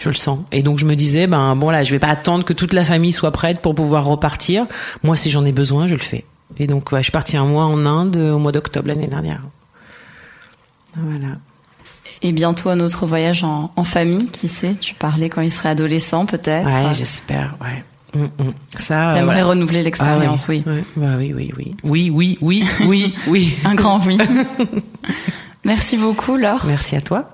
Je 0.00 0.08
le 0.08 0.14
sens. 0.14 0.38
Et 0.50 0.62
donc 0.62 0.78
je 0.78 0.86
me 0.86 0.96
disais 0.96 1.26
ben 1.26 1.54
bon 1.56 1.68
là 1.68 1.84
je 1.84 1.90
vais 1.90 1.98
pas 1.98 2.08
attendre 2.08 2.44
que 2.44 2.54
toute 2.54 2.72
la 2.72 2.86
famille 2.86 3.12
soit 3.12 3.32
prête 3.32 3.60
pour 3.60 3.74
pouvoir 3.74 4.06
repartir. 4.06 4.66
Moi 5.02 5.16
si 5.16 5.28
j'en 5.28 5.44
ai 5.44 5.52
besoin 5.52 5.86
je 5.86 5.94
le 5.94 6.00
fais. 6.00 6.24
Et 6.56 6.66
donc 6.66 6.90
ouais, 6.90 7.00
je 7.00 7.04
suis 7.04 7.12
partie 7.12 7.36
un 7.36 7.44
mois 7.44 7.66
en 7.66 7.84
Inde 7.84 8.16
au 8.16 8.38
mois 8.38 8.50
d'octobre 8.50 8.88
l'année 8.88 9.08
dernière. 9.08 9.42
Voilà 10.96 11.36
Et 12.22 12.32
bientôt 12.32 12.68
un 12.68 12.80
autre 12.80 13.06
voyage 13.06 13.44
en, 13.44 13.70
en 13.76 13.84
famille, 13.84 14.26
qui 14.28 14.46
sait 14.48 14.74
Tu 14.74 14.94
parlais 14.94 15.28
quand 15.30 15.40
il 15.40 15.50
serait 15.50 15.70
adolescent, 15.70 16.26
peut-être. 16.26 16.66
Ouais, 16.66 16.94
j'espère, 16.94 17.56
ouais. 17.62 17.84
Mm, 18.14 18.24
mm. 18.24 18.52
Ça, 18.76 19.10
T'aimerais 19.12 19.24
voilà. 19.36 19.46
renouveler 19.46 19.82
l'expérience, 19.82 20.42
Ah 20.44 20.50
oui. 20.50 20.62
ouais, 20.66 20.84
bah 20.96 21.14
oui, 21.16 21.32
oui, 21.34 21.52
oui. 21.56 21.76
Oui, 21.82 22.10
oui, 22.10 22.38
oui, 22.42 22.64
oui, 22.86 23.14
oui. 23.28 23.56
Un 23.64 23.74
grand 23.74 24.00
oui. 24.04 24.18
Merci 25.64 25.96
beaucoup, 25.96 26.36
Laure. 26.36 26.64
Merci 26.66 26.96
à 26.96 27.00
toi. 27.00 27.30